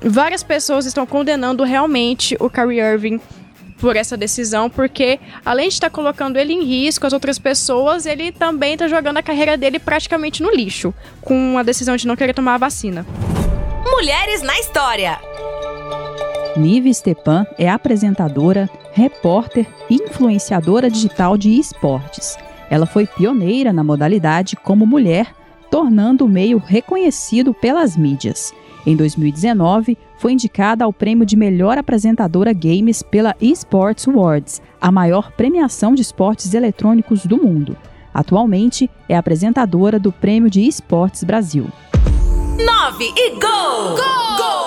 várias 0.00 0.42
pessoas 0.42 0.86
estão 0.86 1.04
condenando 1.04 1.62
realmente 1.62 2.34
o 2.40 2.48
Kyrie 2.48 2.80
Irving 2.80 3.20
por 3.82 3.96
essa 3.96 4.16
decisão, 4.16 4.70
porque 4.70 5.18
além 5.44 5.66
de 5.66 5.74
estar 5.74 5.90
colocando 5.90 6.36
ele 6.36 6.52
em 6.52 6.62
risco, 6.62 7.04
as 7.04 7.12
outras 7.12 7.36
pessoas, 7.36 8.06
ele 8.06 8.30
também 8.30 8.74
está 8.74 8.86
jogando 8.86 9.16
a 9.16 9.22
carreira 9.22 9.56
dele 9.56 9.80
praticamente 9.80 10.40
no 10.40 10.52
lixo, 10.52 10.94
com 11.20 11.58
a 11.58 11.64
decisão 11.64 11.96
de 11.96 12.06
não 12.06 12.14
querer 12.14 12.32
tomar 12.32 12.54
a 12.54 12.58
vacina. 12.58 13.04
Mulheres 13.84 14.40
na 14.40 14.56
História. 14.60 15.18
Nive 16.56 16.94
Stepan 16.94 17.44
é 17.58 17.68
apresentadora, 17.68 18.70
repórter 18.92 19.66
e 19.90 19.96
influenciadora 19.96 20.88
digital 20.88 21.36
de 21.36 21.50
esportes. 21.58 22.38
Ela 22.70 22.86
foi 22.86 23.04
pioneira 23.04 23.72
na 23.72 23.82
modalidade 23.82 24.54
como 24.54 24.86
mulher, 24.86 25.34
tornando 25.72 26.24
o 26.24 26.28
meio 26.28 26.58
reconhecido 26.58 27.52
pelas 27.52 27.96
mídias. 27.96 28.54
Em 28.84 28.96
2019, 28.96 29.96
foi 30.18 30.32
indicada 30.32 30.84
ao 30.84 30.92
prêmio 30.92 31.24
de 31.24 31.36
melhor 31.36 31.78
apresentadora 31.78 32.52
games 32.52 33.02
pela 33.02 33.36
Esports 33.40 34.08
Awards, 34.08 34.60
a 34.80 34.90
maior 34.90 35.30
premiação 35.32 35.94
de 35.94 36.02
esportes 36.02 36.52
eletrônicos 36.52 37.24
do 37.24 37.36
mundo. 37.36 37.76
Atualmente, 38.12 38.90
é 39.08 39.16
apresentadora 39.16 39.98
do 39.98 40.12
Prêmio 40.12 40.50
de 40.50 40.62
Esportes 40.66 41.24
Brasil. 41.24 41.66
9 42.58 43.04
e 43.16 43.30
gol! 43.30 43.96
Gol! 43.96 44.36
Gol! 44.36 44.61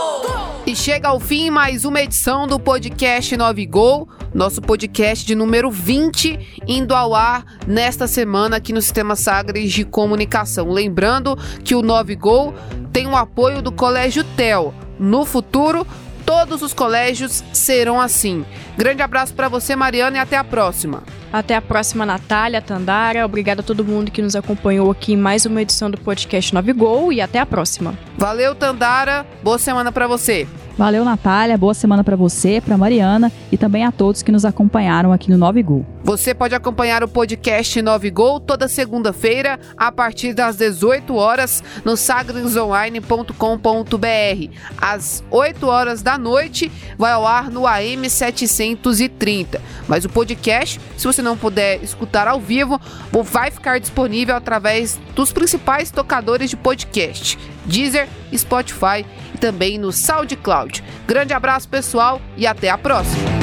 E 0.68 0.76
chega 0.76 1.10
ao 1.10 1.20
fim 1.20 1.52
mais 1.52 1.86
uma 1.86 2.02
edição 2.02 2.48
do 2.48 2.60
podcast 2.60 3.38
9 3.38 3.66
Gol, 3.68 4.10
nosso 4.34 4.60
podcast 4.60 5.24
de 5.24 5.36
número 5.36 5.70
20, 5.70 6.64
indo 6.68 6.96
ao 6.96 7.14
ar 7.14 7.46
nesta 7.68 8.08
semana 8.08 8.58
aqui 8.58 8.74
no 8.74 8.82
Sistema 8.82 9.16
Sagres 9.16 9.72
de 9.72 9.86
Comunicação. 9.86 10.72
Lembrando 10.72 11.38
que 11.64 11.76
o 11.76 11.84
9 11.84 12.16
Gol 12.16 12.56
tem 12.92 13.06
o 13.06 13.16
apoio 13.16 13.62
do 13.62 13.72
Colégio 13.72 14.24
TEL. 14.36 14.74
No 14.98 15.24
futuro, 15.24 15.86
todos 16.26 16.62
os 16.62 16.74
colégios 16.74 17.44
serão 17.54 18.02
assim. 18.02 18.46
Grande 18.78 19.02
abraço 19.02 19.34
para 19.34 19.48
você, 19.48 19.76
Mariana, 19.76 20.18
e 20.18 20.20
até 20.20 20.38
a 20.38 20.44
próxima. 20.44 21.04
Até 21.32 21.56
a 21.56 21.62
próxima, 21.62 22.06
Natália, 22.06 22.62
Tandara. 22.62 23.26
Obrigada 23.26 23.62
a 23.62 23.64
todo 23.64 23.86
mundo 23.86 24.12
que 24.12 24.22
nos 24.22 24.36
acompanhou 24.36 24.90
aqui 24.90 25.14
em 25.14 25.18
mais 25.18 25.46
uma 25.46 25.62
edição 25.62 25.90
do 25.90 25.98
podcast 25.98 26.54
9 26.54 26.74
Gol 26.74 27.14
e 27.14 27.22
até 27.22 27.40
a 27.40 27.46
próxima. 27.46 27.94
Valeu, 28.18 28.56
Tandara. 28.56 29.26
Boa 29.44 29.60
semana 29.60 29.92
para 29.92 30.08
você. 30.08 30.48
Valeu, 30.78 31.06
Natália. 31.06 31.58
Boa 31.58 31.74
semana 31.74 32.04
para 32.04 32.18
você, 32.18 32.60
para 32.60 32.78
Mariana 32.78 33.32
e 33.50 33.58
também 33.58 33.86
a 33.86 33.94
todos 33.94 34.22
que 34.22 34.32
nos 34.32 34.44
acompanharam 34.44 35.14
aqui 35.14 35.32
no 35.32 35.38
9 35.38 35.64
Gol. 35.64 35.86
Você 36.04 36.34
pode 36.34 36.54
acompanhar 36.54 37.02
o 37.02 37.08
podcast 37.08 37.82
9 37.82 38.12
Gol 38.12 38.42
toda 38.42 38.68
segunda-feira 38.68 39.58
a 39.78 39.90
partir 39.90 40.34
das 40.34 40.58
18 40.58 41.16
horas 41.16 41.64
no 41.86 41.96
sagresonline.com.br. 41.96 44.60
Às 44.78 45.24
8 45.32 45.66
horas 45.66 46.02
da 46.02 46.18
noite 46.18 46.70
vai 46.98 47.14
ao 47.14 47.26
ar 47.26 47.50
no 47.50 47.66
AM 47.66 48.10
730. 48.10 49.62
Mas 49.88 50.04
o 50.04 50.10
podcast, 50.10 50.82
se 50.98 51.08
você 51.08 51.22
não 51.22 51.38
puder 51.38 51.82
escutar 51.82 52.28
ao 52.28 52.42
vivo, 52.42 52.82
vai 53.24 53.50
ficar 53.50 53.80
disponível 53.80 54.36
através 54.36 55.00
dos 55.16 55.32
principais 55.32 55.90
tocadores 55.90 56.50
de 56.50 56.58
podcast: 56.58 57.40
Deezer, 57.66 58.08
Spotify 58.34 59.06
e 59.34 59.38
também 59.38 59.78
no 59.78 59.92
SoundCloud. 59.92 60.84
Grande 61.08 61.34
abraço, 61.34 61.68
pessoal, 61.68 62.22
e 62.38 62.46
até 62.48 62.70
a 62.70 62.78
próxima! 62.78 63.35